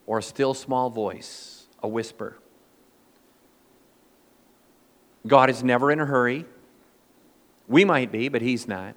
or 0.08 0.18
a 0.18 0.24
still 0.24 0.56
small 0.56 0.89
voice, 0.89 1.68
a 1.84 1.88
whisper. 1.88 2.39
God 5.28 5.52
is 5.52 5.63
never 5.63 5.92
in 5.92 6.00
a 6.00 6.06
hurry. 6.06 6.46
We 7.68 7.86
might 7.86 8.12
be, 8.12 8.30
but 8.30 8.42
He's 8.42 8.68
not 8.68 8.96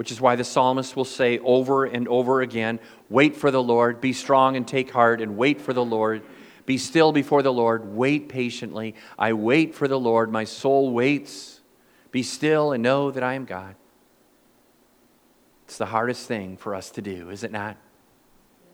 which 0.00 0.10
is 0.10 0.18
why 0.18 0.34
the 0.34 0.44
psalmist 0.44 0.96
will 0.96 1.04
say 1.04 1.38
over 1.40 1.84
and 1.84 2.08
over 2.08 2.40
again 2.40 2.80
wait 3.10 3.36
for 3.36 3.50
the 3.50 3.62
Lord, 3.62 4.00
be 4.00 4.14
strong 4.14 4.56
and 4.56 4.66
take 4.66 4.90
heart, 4.92 5.20
and 5.20 5.36
wait 5.36 5.60
for 5.60 5.74
the 5.74 5.84
Lord. 5.84 6.22
Be 6.64 6.78
still 6.78 7.12
before 7.12 7.42
the 7.42 7.52
Lord, 7.52 7.94
wait 7.94 8.30
patiently. 8.30 8.94
I 9.18 9.34
wait 9.34 9.74
for 9.74 9.88
the 9.88 10.00
Lord, 10.00 10.32
my 10.32 10.44
soul 10.44 10.90
waits. 10.90 11.60
Be 12.12 12.22
still 12.22 12.72
and 12.72 12.82
know 12.82 13.10
that 13.10 13.22
I 13.22 13.34
am 13.34 13.44
God. 13.44 13.74
It's 15.66 15.76
the 15.76 15.84
hardest 15.84 16.26
thing 16.26 16.56
for 16.56 16.74
us 16.74 16.88
to 16.92 17.02
do, 17.02 17.28
is 17.28 17.44
it 17.44 17.52
not? 17.52 17.76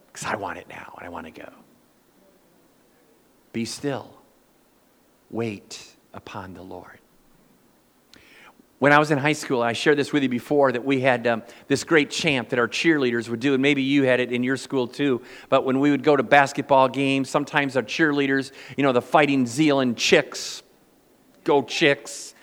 Because 0.07 0.29
I 0.29 0.37
want 0.37 0.59
it 0.59 0.69
now 0.69 0.95
and 0.97 1.05
I 1.05 1.09
want 1.09 1.27
to 1.27 1.33
go. 1.33 1.51
Be 3.53 3.65
still. 3.65 4.15
Wait 5.29 5.97
upon 6.15 6.55
the 6.55 6.62
Lord. 6.62 6.96
When 8.79 8.93
I 8.93 8.99
was 8.99 9.11
in 9.11 9.17
high 9.17 9.33
school, 9.33 9.62
I 9.62 9.73
shared 9.73 9.97
this 9.97 10.12
with 10.12 10.23
you 10.23 10.29
before 10.29 10.71
that 10.71 10.85
we 10.85 11.01
had 11.01 11.27
um, 11.27 11.43
this 11.67 11.83
great 11.83 12.11
chant 12.11 12.51
that 12.51 12.59
our 12.59 12.69
cheerleaders 12.69 13.27
would 13.31 13.41
do, 13.41 13.55
and 13.55 13.62
maybe 13.62 13.81
you 13.83 14.03
had 14.03 14.21
it 14.21 14.33
in 14.33 14.43
your 14.43 14.59
school 14.59 14.87
too. 14.87 15.23
But 15.49 15.65
when 15.65 15.81
we 15.81 15.91
would 15.91 16.03
go 16.03 16.15
to 16.15 16.23
basketball 16.23 16.89
games, 16.89 17.31
sometimes 17.31 17.75
our 17.75 17.83
cheerleaders, 17.83 18.53
you 18.77 18.83
know, 18.83 18.93
the 18.93 19.01
fighting 19.01 19.47
Zeeland 19.47 19.97
chicks, 19.97 20.62
go 21.43 21.62
chicks, 21.62 22.35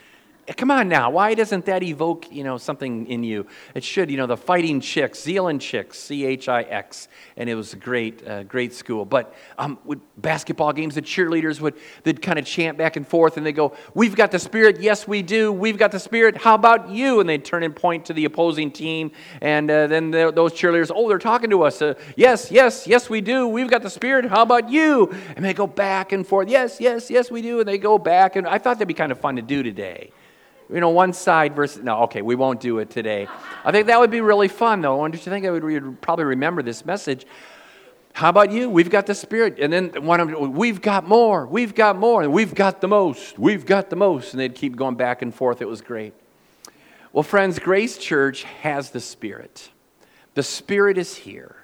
Come 0.57 0.71
on 0.71 0.89
now, 0.89 1.09
why 1.09 1.35
doesn't 1.35 1.63
that 1.67 1.83
evoke, 1.83 2.29
you 2.29 2.43
know, 2.43 2.57
something 2.57 3.07
in 3.07 3.23
you? 3.23 3.47
It 3.75 3.83
should, 3.83 4.11
you 4.11 4.17
know, 4.17 4.27
the 4.27 4.35
Fighting 4.35 4.81
Chicks, 4.81 5.21
Zeeland 5.21 5.61
Chicks, 5.61 5.97
C-H-I-X, 5.99 7.07
and 7.37 7.49
it 7.49 7.55
was 7.55 7.71
a 7.71 7.77
great, 7.77 8.27
uh, 8.27 8.43
great 8.43 8.73
school. 8.73 9.05
But 9.05 9.33
um, 9.57 9.79
with 9.85 9.99
basketball 10.17 10.73
games, 10.73 10.95
the 10.95 11.01
cheerleaders 11.01 11.61
would 11.61 11.75
they'd 12.03 12.21
kind 12.21 12.37
of 12.37 12.45
chant 12.45 12.77
back 12.77 12.97
and 12.97 13.07
forth, 13.07 13.37
and 13.37 13.45
they 13.45 13.53
go, 13.53 13.73
"We've 13.93 14.17
got 14.17 14.31
the 14.31 14.39
Spirit, 14.39 14.81
yes 14.81 15.07
we 15.07 15.21
do. 15.21 15.49
We've 15.53 15.77
got 15.77 15.93
the 15.93 15.99
Spirit. 15.99 16.35
How 16.35 16.55
about 16.55 16.89
you?" 16.89 17.21
And 17.21 17.29
they'd 17.29 17.45
turn 17.45 17.63
and 17.63 17.73
point 17.73 18.05
to 18.07 18.13
the 18.13 18.25
opposing 18.25 18.69
team, 18.69 19.11
and 19.39 19.71
uh, 19.71 19.87
then 19.87 20.11
the, 20.11 20.29
those 20.35 20.51
cheerleaders, 20.51 20.91
"Oh, 20.93 21.07
they're 21.07 21.19
talking 21.19 21.51
to 21.51 21.63
us. 21.63 21.81
Uh, 21.81 21.93
yes, 22.17 22.51
yes, 22.51 22.85
yes 22.85 23.09
we 23.09 23.21
do. 23.21 23.47
We've 23.47 23.69
got 23.69 23.81
the 23.81 23.89
Spirit. 23.89 24.25
How 24.25 24.41
about 24.41 24.69
you?" 24.69 25.09
And 25.37 25.45
they 25.45 25.53
go 25.53 25.67
back 25.67 26.11
and 26.11 26.27
forth. 26.27 26.49
Yes, 26.49 26.81
yes, 26.81 27.09
yes 27.09 27.31
we 27.31 27.41
do. 27.41 27.61
And 27.61 27.67
they 27.67 27.77
go 27.77 27.97
back, 27.97 28.35
and 28.35 28.45
I 28.45 28.57
thought 28.57 28.73
that'd 28.73 28.89
be 28.89 28.93
kind 28.93 29.13
of 29.13 29.21
fun 29.21 29.37
to 29.37 29.41
do 29.41 29.63
today 29.63 30.11
you 30.73 30.79
know, 30.79 30.89
one 30.89 31.13
side 31.13 31.55
versus, 31.55 31.83
no, 31.83 32.03
okay, 32.03 32.21
we 32.21 32.35
won't 32.35 32.59
do 32.59 32.79
it 32.79 32.89
today. 32.89 33.27
I 33.63 33.71
think 33.71 33.87
that 33.87 33.99
would 33.99 34.11
be 34.11 34.21
really 34.21 34.47
fun, 34.47 34.81
though. 34.81 34.97
Don't 34.97 35.13
you 35.13 35.19
think 35.19 35.45
I 35.45 35.51
would 35.51 36.01
probably 36.01 36.25
remember 36.25 36.63
this 36.63 36.85
message? 36.85 37.25
How 38.13 38.29
about 38.29 38.51
you? 38.51 38.69
We've 38.69 38.89
got 38.89 39.05
the 39.05 39.15
Spirit. 39.15 39.59
And 39.59 39.71
then 39.71 40.03
one 40.03 40.19
of 40.19 40.29
them, 40.29 40.53
we've 40.53 40.81
got 40.81 41.07
more, 41.07 41.45
we've 41.45 41.75
got 41.75 41.97
more, 41.97 42.23
and 42.23 42.33
we've 42.33 42.53
got 42.53 42.81
the 42.81 42.87
most, 42.87 43.37
we've 43.37 43.65
got 43.65 43.89
the 43.89 43.95
most. 43.95 44.33
And 44.33 44.39
they'd 44.39 44.55
keep 44.55 44.75
going 44.75 44.95
back 44.95 45.21
and 45.21 45.33
forth. 45.33 45.61
It 45.61 45.67
was 45.67 45.81
great. 45.81 46.13
Well, 47.11 47.23
friends, 47.23 47.59
Grace 47.59 47.97
Church 47.97 48.43
has 48.43 48.89
the 48.89 48.99
Spirit. 48.99 49.69
The 50.33 50.43
Spirit 50.43 50.97
is 50.97 51.15
here 51.15 51.62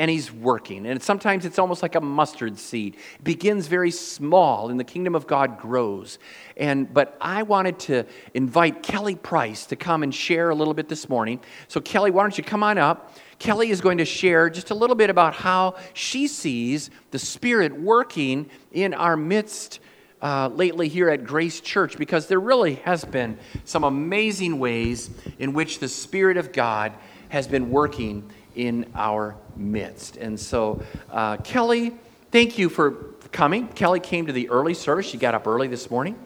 and 0.00 0.10
he's 0.10 0.32
working. 0.32 0.86
And 0.86 1.02
sometimes 1.02 1.44
it's 1.44 1.58
almost 1.58 1.82
like 1.82 1.94
a 1.94 2.00
mustard 2.00 2.58
seed. 2.58 2.96
It 3.16 3.22
begins 3.22 3.66
very 3.66 3.90
small, 3.90 4.70
and 4.70 4.80
the 4.80 4.84
kingdom 4.84 5.14
of 5.14 5.26
God 5.26 5.58
grows. 5.58 6.18
And 6.56 6.92
but 6.92 7.18
I 7.20 7.42
wanted 7.42 7.78
to 7.80 8.06
invite 8.32 8.82
Kelly 8.82 9.14
Price 9.14 9.66
to 9.66 9.76
come 9.76 10.02
and 10.02 10.14
share 10.14 10.48
a 10.48 10.54
little 10.54 10.72
bit 10.72 10.88
this 10.88 11.10
morning. 11.10 11.38
So 11.68 11.82
Kelly, 11.82 12.10
why 12.10 12.22
don't 12.22 12.38
you 12.38 12.42
come 12.42 12.62
on 12.62 12.78
up? 12.78 13.14
Kelly 13.38 13.68
is 13.68 13.82
going 13.82 13.98
to 13.98 14.06
share 14.06 14.48
just 14.48 14.70
a 14.70 14.74
little 14.74 14.96
bit 14.96 15.10
about 15.10 15.34
how 15.34 15.74
she 15.92 16.28
sees 16.28 16.88
the 17.10 17.18
Spirit 17.18 17.78
working 17.78 18.48
in 18.72 18.94
our 18.94 19.18
midst. 19.18 19.80
Uh, 20.22 20.48
lately, 20.48 20.86
here 20.86 21.08
at 21.08 21.24
Grace 21.24 21.62
Church, 21.62 21.96
because 21.96 22.26
there 22.26 22.40
really 22.40 22.74
has 22.84 23.06
been 23.06 23.38
some 23.64 23.84
amazing 23.84 24.58
ways 24.58 25.08
in 25.38 25.54
which 25.54 25.78
the 25.78 25.88
Spirit 25.88 26.36
of 26.36 26.52
God 26.52 26.92
has 27.30 27.48
been 27.48 27.70
working 27.70 28.30
in 28.54 28.90
our 28.94 29.36
midst. 29.56 30.16
And 30.16 30.38
so, 30.38 30.82
uh, 31.10 31.36
Kelly, 31.38 31.92
thank 32.30 32.58
you 32.58 32.68
for 32.68 33.10
coming. 33.32 33.68
Kelly 33.68 34.00
came 34.00 34.26
to 34.26 34.32
the 34.32 34.48
early 34.50 34.74
service. 34.74 35.06
She 35.06 35.18
got 35.18 35.34
up 35.34 35.46
early 35.46 35.68
this 35.68 35.90
morning, 35.90 36.18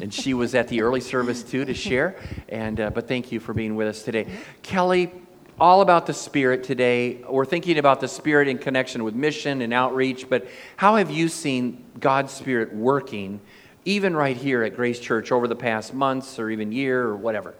and 0.00 0.12
she 0.12 0.34
was 0.34 0.54
at 0.54 0.68
the 0.68 0.82
early 0.82 1.00
service 1.00 1.42
too 1.42 1.64
to 1.64 1.74
share. 1.74 2.16
And 2.48 2.80
uh, 2.80 2.90
but 2.90 3.08
thank 3.08 3.32
you 3.32 3.40
for 3.40 3.54
being 3.54 3.76
with 3.76 3.88
us 3.88 4.02
today, 4.02 4.26
Kelly. 4.62 5.12
All 5.60 5.80
about 5.80 6.06
the 6.06 6.14
Spirit 6.14 6.62
today. 6.62 7.24
We're 7.28 7.44
thinking 7.44 7.78
about 7.78 8.00
the 8.00 8.06
Spirit 8.06 8.46
in 8.46 8.58
connection 8.58 9.02
with 9.02 9.16
mission 9.16 9.60
and 9.60 9.74
outreach, 9.74 10.30
but 10.30 10.46
how 10.76 10.96
have 10.96 11.10
you 11.10 11.26
seen 11.28 11.84
God's 11.98 12.32
Spirit 12.32 12.72
working, 12.72 13.40
even 13.84 14.14
right 14.14 14.36
here 14.36 14.62
at 14.62 14.76
Grace 14.76 15.00
Church 15.00 15.32
over 15.32 15.48
the 15.48 15.56
past 15.56 15.92
months 15.92 16.38
or 16.38 16.48
even 16.48 16.70
year 16.70 17.02
or 17.02 17.16
whatever? 17.16 17.54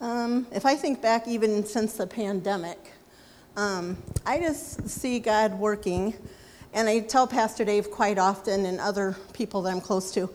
Um, 0.00 0.46
if 0.52 0.66
I 0.66 0.74
think 0.74 1.00
back 1.00 1.28
even 1.28 1.64
since 1.64 1.94
the 1.94 2.06
pandemic, 2.06 2.78
um, 3.56 3.96
I 4.26 4.40
just 4.40 4.88
see 4.88 5.20
God 5.20 5.58
working, 5.58 6.14
and 6.72 6.88
I 6.88 7.00
tell 7.00 7.26
Pastor 7.26 7.64
Dave 7.64 7.90
quite 7.90 8.18
often 8.18 8.66
and 8.66 8.80
other 8.80 9.16
people 9.32 9.62
that 9.62 9.72
I'm 9.72 9.80
close 9.80 10.10
to 10.12 10.28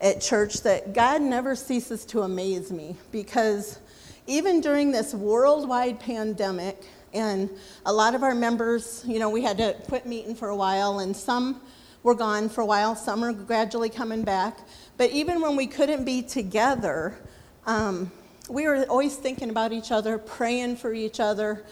at 0.00 0.20
church 0.20 0.60
that 0.62 0.92
God 0.92 1.22
never 1.22 1.56
ceases 1.56 2.04
to 2.06 2.22
amaze 2.22 2.70
me 2.70 2.96
because 3.10 3.78
even 4.26 4.60
during 4.60 4.92
this 4.92 5.14
worldwide 5.14 5.98
pandemic, 5.98 6.84
and 7.14 7.48
a 7.86 7.92
lot 7.92 8.14
of 8.14 8.22
our 8.22 8.34
members, 8.34 9.02
you 9.06 9.18
know, 9.18 9.30
we 9.30 9.42
had 9.42 9.56
to 9.56 9.74
quit 9.88 10.04
meeting 10.04 10.34
for 10.34 10.50
a 10.50 10.56
while, 10.56 10.98
and 10.98 11.16
some 11.16 11.62
were 12.02 12.14
gone 12.14 12.50
for 12.50 12.60
a 12.60 12.66
while, 12.66 12.94
some 12.94 13.24
are 13.24 13.32
gradually 13.32 13.88
coming 13.88 14.22
back. 14.22 14.58
But 14.98 15.10
even 15.10 15.40
when 15.40 15.56
we 15.56 15.66
couldn't 15.66 16.04
be 16.04 16.20
together, 16.20 17.16
um, 17.64 18.12
we 18.48 18.66
were 18.66 18.84
always 18.84 19.16
thinking 19.16 19.50
about 19.50 19.72
each 19.72 19.90
other, 19.90 20.18
praying 20.18 20.76
for 20.76 20.94
each 20.94 21.20
other. 21.20 21.64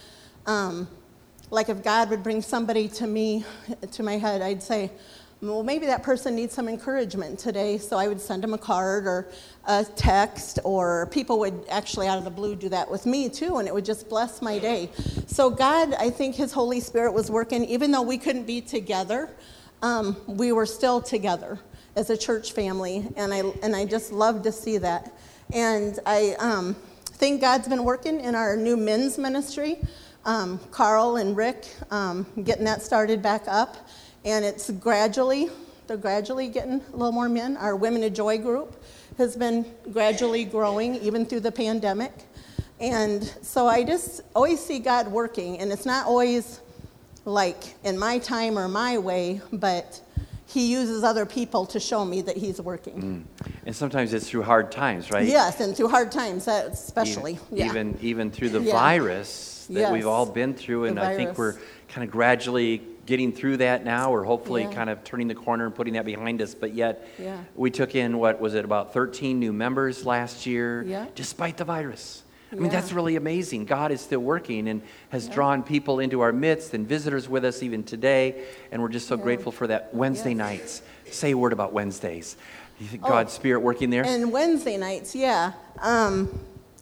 Um, 0.46 0.88
like 1.50 1.68
if 1.68 1.82
God 1.84 2.10
would 2.10 2.22
bring 2.22 2.42
somebody 2.42 2.88
to 2.88 3.06
me, 3.06 3.44
to 3.92 4.02
my 4.02 4.18
head, 4.18 4.42
I'd 4.42 4.62
say, 4.62 4.90
well, 5.40 5.62
maybe 5.62 5.86
that 5.86 6.02
person 6.02 6.34
needs 6.34 6.54
some 6.54 6.68
encouragement 6.68 7.38
today. 7.38 7.76
So 7.78 7.98
I 7.98 8.08
would 8.08 8.20
send 8.20 8.42
them 8.42 8.54
a 8.54 8.58
card 8.58 9.06
or 9.06 9.28
a 9.66 9.84
text, 9.84 10.58
or 10.64 11.06
people 11.10 11.38
would 11.40 11.66
actually, 11.68 12.08
out 12.08 12.18
of 12.18 12.24
the 12.24 12.30
blue, 12.30 12.56
do 12.56 12.68
that 12.70 12.90
with 12.90 13.04
me 13.04 13.28
too, 13.28 13.58
and 13.58 13.68
it 13.68 13.74
would 13.74 13.84
just 13.84 14.08
bless 14.08 14.40
my 14.40 14.58
day. 14.58 14.90
So 15.26 15.50
God, 15.50 15.94
I 15.94 16.10
think 16.10 16.34
His 16.34 16.52
Holy 16.52 16.80
Spirit 16.80 17.12
was 17.12 17.30
working, 17.30 17.64
even 17.66 17.90
though 17.90 18.02
we 18.02 18.16
couldn't 18.16 18.46
be 18.46 18.60
together, 18.60 19.28
um, 19.82 20.16
we 20.26 20.50
were 20.52 20.66
still 20.66 21.00
together 21.00 21.58
as 21.94 22.10
a 22.10 22.16
church 22.16 22.52
family, 22.52 23.06
and 23.16 23.32
I, 23.32 23.42
and 23.62 23.76
I 23.76 23.84
just 23.84 24.12
love 24.12 24.42
to 24.42 24.52
see 24.52 24.78
that. 24.78 25.12
And 25.52 25.98
I 26.06 26.36
um, 26.38 26.74
think 27.04 27.40
God's 27.40 27.68
been 27.68 27.84
working 27.84 28.20
in 28.20 28.34
our 28.34 28.56
new 28.56 28.76
men's 28.76 29.18
ministry 29.18 29.78
um, 30.24 30.58
Carl 30.70 31.16
and 31.16 31.36
Rick 31.36 31.66
um, 31.90 32.26
getting 32.42 32.64
that 32.64 32.82
started 32.82 33.22
back 33.22 33.44
up. 33.46 33.88
And 34.24 34.44
it's 34.44 34.70
gradually, 34.70 35.50
they're 35.86 35.96
gradually 35.96 36.48
getting 36.48 36.80
a 36.92 36.96
little 36.96 37.12
more 37.12 37.28
men. 37.28 37.56
Our 37.56 37.76
Women 37.76 38.02
of 38.04 38.14
Joy 38.14 38.38
group 38.38 38.82
has 39.18 39.36
been 39.36 39.66
gradually 39.92 40.44
growing 40.44 40.96
even 40.96 41.26
through 41.26 41.40
the 41.40 41.52
pandemic. 41.52 42.12
And 42.80 43.22
so 43.42 43.66
I 43.66 43.84
just 43.84 44.22
always 44.34 44.60
see 44.64 44.78
God 44.78 45.06
working, 45.08 45.60
and 45.60 45.70
it's 45.70 45.86
not 45.86 46.06
always 46.06 46.60
like 47.24 47.74
in 47.84 47.96
my 47.96 48.18
time 48.18 48.58
or 48.58 48.66
my 48.66 48.98
way, 48.98 49.40
but 49.52 50.00
he 50.54 50.70
uses 50.70 51.02
other 51.02 51.26
people 51.26 51.66
to 51.66 51.80
show 51.80 52.04
me 52.04 52.22
that 52.22 52.36
he's 52.36 52.60
working. 52.60 53.26
Mm. 53.40 53.48
And 53.66 53.74
sometimes 53.74 54.12
it's 54.12 54.30
through 54.30 54.44
hard 54.44 54.70
times, 54.70 55.10
right? 55.10 55.26
Yes, 55.26 55.60
and 55.60 55.76
through 55.76 55.88
hard 55.88 56.12
times, 56.12 56.46
especially. 56.46 57.32
Even, 57.32 57.56
yeah. 57.58 57.66
even, 57.66 57.98
even 58.00 58.30
through 58.30 58.50
the 58.50 58.60
yeah. 58.60 58.72
virus, 58.72 59.66
that 59.68 59.80
yes. 59.80 59.92
we've 59.92 60.06
all 60.06 60.26
been 60.26 60.54
through, 60.54 60.84
and 60.84 61.00
I 61.00 61.16
think 61.16 61.36
we're 61.36 61.56
kind 61.88 62.04
of 62.04 62.10
gradually 62.12 62.82
getting 63.04 63.32
through 63.32 63.56
that 63.58 63.84
now. 63.84 64.12
We're 64.12 64.24
hopefully 64.24 64.62
yeah. 64.62 64.72
kind 64.72 64.90
of 64.90 65.02
turning 65.02 65.26
the 65.26 65.34
corner 65.34 65.66
and 65.66 65.74
putting 65.74 65.94
that 65.94 66.04
behind 66.04 66.40
us. 66.40 66.54
But 66.54 66.72
yet, 66.72 67.08
we 67.56 67.70
took 67.70 67.96
in 67.96 68.18
what 68.18 68.40
was 68.40 68.54
it 68.54 68.64
about 68.64 68.92
13 68.92 69.40
new 69.40 69.52
members 69.52 70.06
last 70.06 70.46
year, 70.46 70.84
yeah. 70.86 71.06
despite 71.16 71.56
the 71.56 71.64
virus. 71.64 72.23
I 72.54 72.60
mean, 72.60 72.70
that's 72.70 72.92
really 72.92 73.16
amazing. 73.16 73.64
God 73.64 73.90
is 73.90 74.00
still 74.00 74.20
working 74.20 74.68
and 74.68 74.80
has 75.08 75.28
drawn 75.28 75.62
people 75.64 75.98
into 75.98 76.20
our 76.20 76.32
midst 76.32 76.72
and 76.72 76.86
visitors 76.86 77.28
with 77.28 77.44
us 77.44 77.62
even 77.62 77.82
today. 77.82 78.44
And 78.70 78.80
we're 78.80 78.88
just 78.88 79.08
so 79.08 79.16
grateful 79.16 79.50
for 79.50 79.66
that. 79.66 79.92
Wednesday 79.92 80.30
yes. 80.30 80.38
nights. 80.38 80.82
Say 81.10 81.32
a 81.32 81.36
word 81.36 81.52
about 81.52 81.72
Wednesdays. 81.72 82.36
You 82.78 82.86
think 82.86 83.02
oh, 83.04 83.08
God's 83.08 83.32
Spirit 83.32 83.60
working 83.60 83.90
there? 83.90 84.04
And 84.04 84.30
Wednesday 84.30 84.76
nights, 84.76 85.14
yeah. 85.14 85.52
Um, 85.80 86.28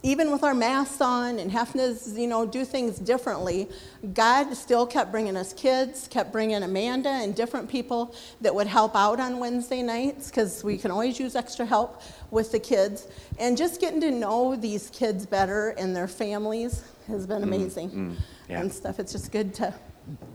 even 0.05 0.31
with 0.31 0.43
our 0.43 0.53
masks 0.53 0.99
on 0.99 1.39
and 1.39 1.49
having 1.49 1.79
to, 1.79 1.97
you 2.11 2.27
know, 2.27 2.45
do 2.45 2.65
things 2.65 2.99
differently, 2.99 3.69
God 4.13 4.53
still 4.53 4.85
kept 4.85 5.11
bringing 5.11 5.37
us 5.37 5.53
kids, 5.53 6.09
kept 6.09 6.33
bringing 6.33 6.61
Amanda 6.61 7.09
and 7.09 7.33
different 7.33 7.69
people 7.69 8.13
that 8.41 8.53
would 8.53 8.67
help 8.67 8.95
out 8.97 9.21
on 9.21 9.39
Wednesday 9.39 9.81
nights 9.81 10.29
because 10.29 10.61
we 10.61 10.77
can 10.77 10.91
always 10.91 11.19
use 11.19 11.37
extra 11.37 11.65
help 11.65 12.01
with 12.31 12.51
the 12.51 12.59
kids. 12.59 13.07
And 13.39 13.55
just 13.55 13.79
getting 13.79 14.01
to 14.01 14.11
know 14.11 14.57
these 14.57 14.89
kids 14.89 15.25
better 15.25 15.69
and 15.69 15.95
their 15.95 16.09
families 16.09 16.83
has 17.07 17.25
been 17.25 17.41
mm-hmm. 17.41 17.53
amazing 17.53 17.89
mm, 17.89 18.11
mm, 18.11 18.15
yeah. 18.49 18.59
and 18.59 18.71
stuff. 18.71 18.99
It's 18.99 19.13
just 19.13 19.31
good 19.31 19.53
to, 19.55 19.73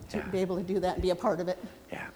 to 0.09 0.17
yeah. 0.17 0.29
be 0.29 0.39
able 0.39 0.57
to 0.57 0.63
do 0.63 0.81
that 0.81 0.95
and 0.95 1.03
be 1.03 1.11
a 1.11 1.17
part 1.17 1.41
of 1.41 1.49
it. 1.49 1.59
Yeah. 1.93 2.07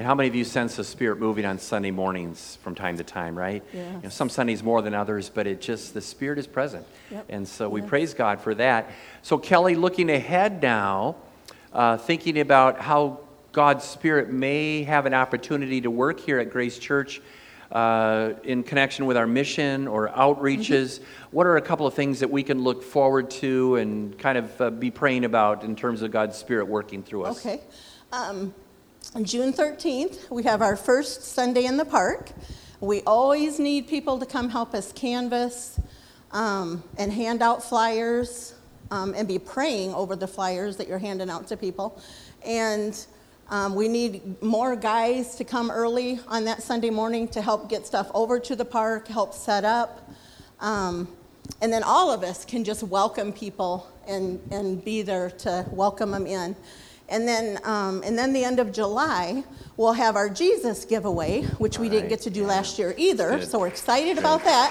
And 0.00 0.06
how 0.06 0.14
many 0.14 0.30
of 0.30 0.34
you 0.34 0.44
sense 0.44 0.76
the 0.76 0.84
Spirit 0.84 1.18
moving 1.18 1.44
on 1.44 1.58
Sunday 1.58 1.90
mornings 1.90 2.56
from 2.62 2.74
time 2.74 2.96
to 2.96 3.04
time, 3.04 3.36
right? 3.36 3.62
Yeah. 3.70 3.96
You 3.96 4.02
know, 4.04 4.08
some 4.08 4.30
Sundays 4.30 4.62
more 4.62 4.80
than 4.80 4.94
others, 4.94 5.28
but 5.28 5.46
it 5.46 5.60
just, 5.60 5.92
the 5.92 6.00
Spirit 6.00 6.38
is 6.38 6.46
present. 6.46 6.86
Yep. 7.10 7.26
And 7.28 7.46
so 7.46 7.68
we 7.68 7.82
praise 7.82 8.14
God 8.14 8.40
for 8.40 8.54
that. 8.54 8.90
So, 9.20 9.36
Kelly, 9.36 9.74
looking 9.74 10.08
ahead 10.08 10.62
now, 10.62 11.16
uh, 11.74 11.98
thinking 11.98 12.40
about 12.40 12.80
how 12.80 13.20
God's 13.52 13.84
Spirit 13.84 14.30
may 14.30 14.84
have 14.84 15.04
an 15.04 15.12
opportunity 15.12 15.82
to 15.82 15.90
work 15.90 16.18
here 16.18 16.38
at 16.38 16.50
Grace 16.50 16.78
Church 16.78 17.20
uh, 17.70 18.32
in 18.42 18.62
connection 18.62 19.04
with 19.04 19.18
our 19.18 19.26
mission 19.26 19.86
or 19.86 20.08
outreaches. 20.08 20.94
Mm-hmm. 20.94 21.04
What 21.32 21.46
are 21.46 21.58
a 21.58 21.60
couple 21.60 21.86
of 21.86 21.92
things 21.92 22.20
that 22.20 22.30
we 22.30 22.42
can 22.42 22.62
look 22.62 22.82
forward 22.82 23.30
to 23.32 23.76
and 23.76 24.18
kind 24.18 24.38
of 24.38 24.60
uh, 24.62 24.70
be 24.70 24.90
praying 24.90 25.26
about 25.26 25.62
in 25.62 25.76
terms 25.76 26.00
of 26.00 26.10
God's 26.10 26.38
Spirit 26.38 26.68
working 26.68 27.02
through 27.02 27.24
us? 27.24 27.44
Okay. 27.44 27.60
Um, 28.12 28.54
June 29.22 29.52
13th, 29.52 30.30
we 30.30 30.44
have 30.44 30.62
our 30.62 30.76
first 30.76 31.22
Sunday 31.24 31.64
in 31.64 31.76
the 31.76 31.84
park. 31.84 32.30
We 32.80 33.02
always 33.02 33.58
need 33.58 33.88
people 33.88 34.20
to 34.20 34.24
come 34.24 34.48
help 34.48 34.72
us 34.72 34.92
canvas 34.92 35.80
um, 36.30 36.84
and 36.96 37.12
hand 37.12 37.42
out 37.42 37.62
flyers 37.62 38.54
um, 38.92 39.14
and 39.16 39.26
be 39.26 39.38
praying 39.38 39.92
over 39.94 40.14
the 40.14 40.28
flyers 40.28 40.76
that 40.76 40.86
you're 40.86 40.98
handing 40.98 41.28
out 41.28 41.48
to 41.48 41.56
people. 41.56 42.00
And 42.46 43.04
um, 43.48 43.74
we 43.74 43.88
need 43.88 44.40
more 44.40 44.76
guys 44.76 45.34
to 45.36 45.44
come 45.44 45.72
early 45.72 46.20
on 46.28 46.44
that 46.44 46.62
Sunday 46.62 46.90
morning 46.90 47.26
to 47.28 47.42
help 47.42 47.68
get 47.68 47.84
stuff 47.84 48.08
over 48.14 48.38
to 48.38 48.54
the 48.54 48.64
park, 48.64 49.08
help 49.08 49.34
set 49.34 49.64
up. 49.64 50.08
Um, 50.60 51.08
and 51.60 51.72
then 51.72 51.82
all 51.82 52.12
of 52.12 52.22
us 52.22 52.44
can 52.44 52.62
just 52.62 52.84
welcome 52.84 53.32
people 53.32 53.90
and, 54.06 54.40
and 54.52 54.84
be 54.84 55.02
there 55.02 55.30
to 55.30 55.66
welcome 55.72 56.12
them 56.12 56.28
in. 56.28 56.54
And 57.10 57.26
then, 57.26 57.58
um, 57.64 58.02
and 58.04 58.16
then 58.16 58.32
the 58.32 58.44
end 58.44 58.60
of 58.60 58.72
July, 58.72 59.42
we'll 59.76 59.92
have 59.92 60.14
our 60.14 60.30
Jesus 60.30 60.84
giveaway, 60.84 61.42
which 61.58 61.78
we 61.78 61.88
didn't 61.88 62.08
get 62.08 62.20
to 62.22 62.30
do 62.30 62.46
last 62.46 62.78
year 62.78 62.94
either. 62.96 63.38
Good. 63.38 63.48
So 63.48 63.58
we're 63.58 63.66
excited 63.66 64.14
Good. 64.14 64.18
about 64.18 64.44
that. 64.44 64.70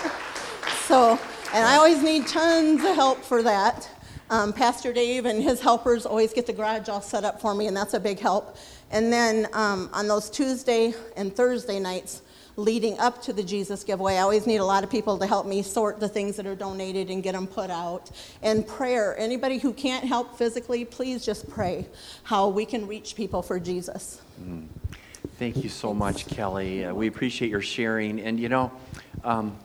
So, 0.88 1.20
and 1.54 1.66
I 1.66 1.76
always 1.76 2.02
need 2.02 2.28
tons 2.28 2.84
of 2.84 2.96
help 2.96 3.24
for 3.24 3.44
that. 3.44 3.90
Um, 4.30 4.54
Pastor 4.54 4.94
Dave 4.94 5.26
and 5.26 5.44
his 5.44 5.60
helpers 5.60 6.06
always 6.06 6.34
get 6.34 6.46
the 6.46 6.54
garage 6.54 6.88
all 6.88 7.02
set 7.02 7.26
up 7.26 7.42
for 7.42 7.54
me, 7.54 7.68
and 7.68 7.76
that's 7.76 7.94
a 7.94 8.00
big 8.00 8.20
help. 8.20 8.56
And 8.92 9.12
then 9.12 9.48
um, 9.54 9.90
on 9.92 10.08
those 10.08 10.30
Tuesday 10.30 10.94
and 11.18 11.36
Thursday 11.36 11.80
nights, 11.80 12.22
leading 12.60 13.00
up 13.00 13.22
to 13.24 13.34
the 13.34 13.42
Jesus 13.42 13.84
giveaway. 13.84 14.16
I 14.16 14.20
always 14.20 14.46
need 14.46 14.58
a 14.58 14.66
lot 14.66 14.84
of 14.84 14.90
people 14.90 15.18
to 15.18 15.26
help 15.26 15.48
me 15.48 15.62
sort 15.62 16.00
the 16.00 16.10
things 16.10 16.36
that 16.36 16.46
are 16.46 16.56
donated 16.56 17.10
and 17.10 17.24
get 17.24 17.34
them 17.34 17.48
put 17.48 17.70
out. 17.70 18.12
And 18.42 18.68
prayer. 18.68 19.18
Anybody 19.18 19.58
who 19.58 19.74
can't 19.74 20.04
help 20.04 20.38
physically, 20.38 20.86
please 20.86 21.26
just 21.26 21.50
pray 21.50 21.88
how 22.24 22.50
we 22.50 22.66
can 22.66 22.88
reach 22.88 23.16
people 23.16 23.42
for 23.42 23.60
Jesus. 23.60 24.22
Mm. 24.44 24.68
Thank 25.38 25.64
you 25.64 25.70
so 25.70 25.94
much, 25.94 26.28
Kelly. 26.28 26.86
Uh, 26.86 26.94
we 26.94 27.08
appreciate 27.08 27.50
your 27.50 27.62
sharing. 27.62 28.20
And 28.20 28.40
you 28.40 28.50
know, 28.50 28.72
um, 29.24 29.58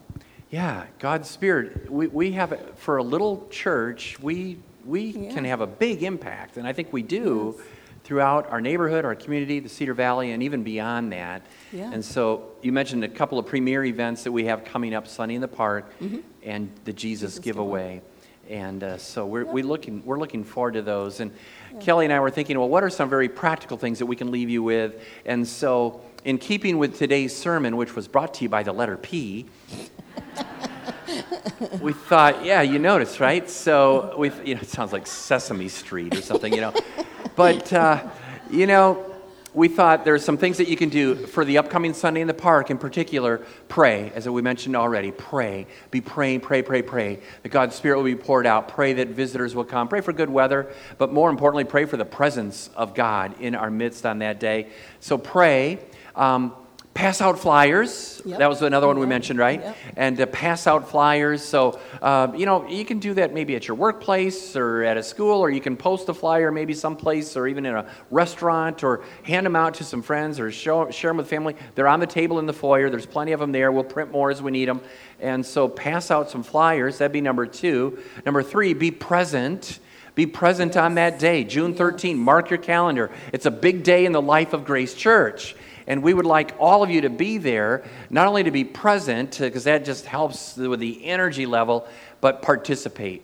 yeah, 0.50 0.84
God's 1.00 1.28
Spirit. 1.28 1.90
We, 1.90 2.06
we 2.06 2.32
have, 2.32 2.56
for 2.76 2.98
a 2.98 3.02
little 3.02 3.46
church, 3.50 4.18
we 4.20 4.58
we 4.86 5.00
Yeah. 5.06 5.32
can 5.32 5.44
have 5.46 5.62
a 5.62 5.66
big 5.66 6.02
impact, 6.02 6.58
and 6.58 6.66
I 6.66 6.72
think 6.74 6.92
we 6.92 7.02
do 7.02 7.58
throughout 8.04 8.50
our 8.50 8.60
neighborhood, 8.60 9.04
our 9.04 9.14
community, 9.14 9.60
the 9.60 9.68
Cedar 9.68 9.94
Valley, 9.94 10.32
and 10.32 10.42
even 10.42 10.62
beyond 10.62 11.10
that. 11.12 11.42
Yeah. 11.72 11.90
And 11.90 12.04
so 12.04 12.52
you 12.62 12.70
mentioned 12.70 13.02
a 13.02 13.08
couple 13.08 13.38
of 13.38 13.46
premier 13.46 13.82
events 13.84 14.24
that 14.24 14.32
we 14.32 14.44
have 14.44 14.64
coming 14.64 14.94
up 14.94 15.08
Sunday 15.08 15.34
in 15.34 15.40
the 15.40 15.48
Park 15.48 15.90
Mm-hmm. 16.00 16.18
and 16.42 16.70
the 16.84 16.92
Jesus, 16.92 17.38
giveaway. 17.38 18.02
And 18.48 18.84
uh, 18.84 18.98
so 18.98 19.24
we're, 19.24 19.46
we 19.46 19.62
looking, 19.62 20.04
we're 20.04 20.18
looking 20.18 20.44
forward 20.44 20.74
to 20.74 20.82
those. 20.82 21.20
And 21.20 21.32
Kelly 21.80 22.04
and 22.04 22.12
I 22.12 22.20
were 22.20 22.30
thinking, 22.30 22.58
well, 22.58 22.68
what 22.68 22.84
are 22.84 22.90
some 22.90 23.08
very 23.08 23.28
practical 23.28 23.78
things 23.78 23.98
that 24.00 24.06
we 24.06 24.16
can 24.16 24.30
leave 24.30 24.50
you 24.50 24.62
with? 24.62 25.02
And 25.24 25.48
so, 25.48 26.02
in 26.26 26.36
keeping 26.38 26.76
with 26.78 26.98
today's 26.98 27.34
sermon, 27.34 27.76
which 27.76 27.96
was 27.96 28.06
brought 28.06 28.34
to 28.34 28.42
you 28.44 28.48
by 28.50 28.62
the 28.62 28.72
letter 28.72 28.96
P, 28.98 29.46
we 31.80 31.92
thought, 31.92 32.44
yeah, 32.44 32.62
you 32.62 32.78
noticed, 32.78 33.20
right? 33.20 33.48
So 33.48 34.14
we, 34.18 34.30
you 34.44 34.54
know, 34.54 34.60
it 34.60 34.68
sounds 34.68 34.92
like 34.92 35.06
Sesame 35.06 35.68
Street 35.68 36.16
or 36.16 36.22
something, 36.22 36.52
you 36.52 36.60
know. 36.60 36.74
But 37.36 37.72
uh, 37.72 38.08
you 38.50 38.66
know, 38.66 39.14
we 39.54 39.68
thought 39.68 40.04
there's 40.04 40.24
some 40.24 40.36
things 40.36 40.58
that 40.58 40.68
you 40.68 40.76
can 40.76 40.88
do 40.88 41.14
for 41.14 41.44
the 41.44 41.58
upcoming 41.58 41.94
Sunday 41.94 42.20
in 42.20 42.26
the 42.26 42.34
park. 42.34 42.70
In 42.70 42.78
particular, 42.78 43.38
pray, 43.68 44.10
as 44.14 44.28
we 44.28 44.42
mentioned 44.42 44.74
already. 44.74 45.12
Pray, 45.12 45.66
be 45.90 46.00
praying, 46.00 46.40
pray, 46.40 46.62
pray, 46.62 46.82
pray. 46.82 47.20
That 47.42 47.50
God's 47.50 47.76
Spirit 47.76 47.96
will 47.96 48.04
be 48.04 48.16
poured 48.16 48.46
out. 48.46 48.68
Pray 48.68 48.94
that 48.94 49.08
visitors 49.08 49.54
will 49.54 49.64
come. 49.64 49.88
Pray 49.88 50.00
for 50.00 50.12
good 50.12 50.30
weather, 50.30 50.72
but 50.98 51.12
more 51.12 51.30
importantly, 51.30 51.64
pray 51.64 51.84
for 51.84 51.96
the 51.96 52.04
presence 52.04 52.68
of 52.74 52.94
God 52.94 53.40
in 53.40 53.54
our 53.54 53.70
midst 53.70 54.04
on 54.04 54.18
that 54.18 54.40
day. 54.40 54.68
So 55.00 55.18
pray. 55.18 55.78
Um, 56.16 56.54
pass 56.94 57.20
out 57.20 57.38
flyers. 57.38 58.22
Yep. 58.24 58.38
That 58.38 58.48
was 58.48 58.62
another 58.62 58.86
one 58.86 58.98
we 58.98 59.06
mentioned, 59.06 59.38
right? 59.38 59.60
Yep. 59.60 59.76
and 59.96 60.16
to 60.16 60.26
pass 60.26 60.66
out 60.66 60.88
flyers. 60.88 61.42
So, 61.42 61.78
uh, 62.00 62.32
you 62.36 62.46
know, 62.46 62.66
you 62.68 62.84
can 62.84 63.00
do 63.00 63.14
that 63.14 63.34
maybe 63.34 63.56
at 63.56 63.66
your 63.66 63.76
workplace 63.76 64.56
or 64.56 64.84
at 64.84 64.96
a 64.96 65.02
school, 65.02 65.40
or 65.40 65.50
you 65.50 65.60
can 65.60 65.76
post 65.76 66.08
a 66.08 66.14
flyer 66.14 66.52
maybe 66.52 66.72
someplace 66.72 67.36
or 67.36 67.48
even 67.48 67.66
in 67.66 67.74
a 67.74 67.86
restaurant 68.10 68.84
or 68.84 69.02
hand 69.24 69.44
them 69.44 69.56
out 69.56 69.74
to 69.74 69.84
some 69.84 70.02
friends 70.02 70.38
or 70.38 70.50
show, 70.52 70.88
share 70.90 71.10
them 71.10 71.16
with 71.16 71.28
family. 71.28 71.56
They're 71.74 71.88
on 71.88 72.00
the 72.00 72.06
table 72.06 72.38
in 72.38 72.46
the 72.46 72.52
foyer. 72.52 72.88
There's 72.88 73.06
plenty 73.06 73.32
of 73.32 73.40
them 73.40 73.50
there. 73.52 73.72
We'll 73.72 73.84
print 73.84 74.12
more 74.12 74.30
as 74.30 74.40
we 74.40 74.52
need 74.52 74.68
them. 74.68 74.80
And 75.20 75.44
so 75.44 75.68
pass 75.68 76.10
out 76.10 76.30
some 76.30 76.44
flyers. 76.44 76.98
That'd 76.98 77.12
be 77.12 77.20
number 77.20 77.46
two. 77.46 77.98
Number 78.24 78.42
three, 78.42 78.72
be 78.72 78.90
present. 78.92 79.80
Be 80.14 80.26
present 80.26 80.76
on 80.76 80.94
that 80.94 81.18
day, 81.18 81.42
June 81.42 81.74
13. 81.74 82.16
Mark 82.16 82.50
your 82.50 82.60
calendar. 82.60 83.10
It's 83.32 83.46
a 83.46 83.50
big 83.50 83.82
day 83.82 84.06
in 84.06 84.12
the 84.12 84.22
life 84.22 84.52
of 84.52 84.64
Grace 84.64 84.94
Church. 84.94 85.56
And 85.86 86.02
we 86.02 86.14
would 86.14 86.26
like 86.26 86.54
all 86.58 86.82
of 86.82 86.90
you 86.90 87.02
to 87.02 87.10
be 87.10 87.38
there, 87.38 87.84
not 88.10 88.26
only 88.26 88.44
to 88.44 88.50
be 88.50 88.64
present, 88.64 89.38
because 89.38 89.64
that 89.64 89.84
just 89.84 90.06
helps 90.06 90.56
with 90.56 90.80
the 90.80 91.04
energy 91.04 91.46
level, 91.46 91.86
but 92.20 92.42
participate. 92.42 93.22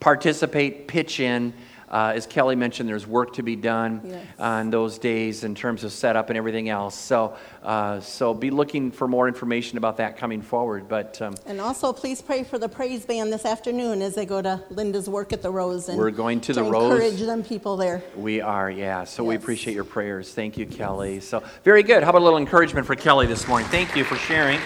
Participate, 0.00 0.88
pitch 0.88 1.20
in. 1.20 1.52
Uh, 1.90 2.12
as 2.14 2.26
Kelly 2.26 2.54
mentioned, 2.56 2.88
there's 2.88 3.06
work 3.06 3.32
to 3.34 3.42
be 3.42 3.56
done 3.56 4.00
Yes. 4.04 4.24
on 4.38 4.70
those 4.70 4.98
days 4.98 5.44
in 5.44 5.54
terms 5.54 5.84
of 5.84 5.92
setup 5.92 6.28
and 6.30 6.36
everything 6.36 6.68
else. 6.68 6.94
So, 6.94 7.34
uh, 7.62 8.00
so 8.00 8.34
be 8.34 8.50
looking 8.50 8.90
for 8.90 9.08
more 9.08 9.26
information 9.28 9.78
about 9.78 9.96
that 9.96 10.16
coming 10.18 10.42
forward. 10.42 10.88
But 10.88 11.20
um, 11.22 11.34
And 11.46 11.60
also, 11.60 11.92
please 11.92 12.20
pray 12.20 12.42
for 12.44 12.58
the 12.58 12.68
praise 12.68 13.06
band 13.06 13.32
this 13.32 13.44
afternoon 13.44 14.02
as 14.02 14.14
they 14.14 14.26
go 14.26 14.42
to 14.42 14.62
Linda's 14.70 15.08
work 15.08 15.32
at 15.32 15.42
the 15.42 15.50
Rose. 15.50 15.88
And 15.88 15.98
We're 15.98 16.10
going 16.10 16.40
to 16.42 16.52
the 16.52 16.62
to 16.62 16.70
Rose. 16.70 16.92
encourage 16.92 17.20
them 17.20 17.42
people 17.42 17.76
there. 17.76 18.02
We 18.16 18.40
are, 18.40 18.70
yeah. 18.70 19.04
So 19.04 19.24
we 19.24 19.34
appreciate 19.36 19.74
your 19.74 19.84
prayers. 19.84 20.32
Thank 20.34 20.58
you, 20.58 20.66
Kelly. 20.66 21.20
So 21.20 21.42
very 21.64 21.82
good. 21.82 22.02
How 22.02 22.10
about 22.10 22.22
a 22.22 22.24
little 22.24 22.38
encouragement 22.38 22.86
for 22.86 22.94
Kelly 22.94 23.26
this 23.26 23.48
morning? 23.48 23.68
Thank 23.70 23.96
you 23.96 24.04
for 24.04 24.16
sharing. 24.16 24.60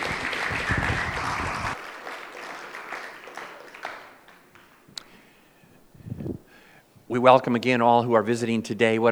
We 7.12 7.18
welcome 7.18 7.54
again 7.54 7.82
all 7.82 8.02
who 8.02 8.14
are 8.14 8.22
visiting 8.22 8.62
today. 8.62 8.98
What 8.98 9.08
a 9.08 9.10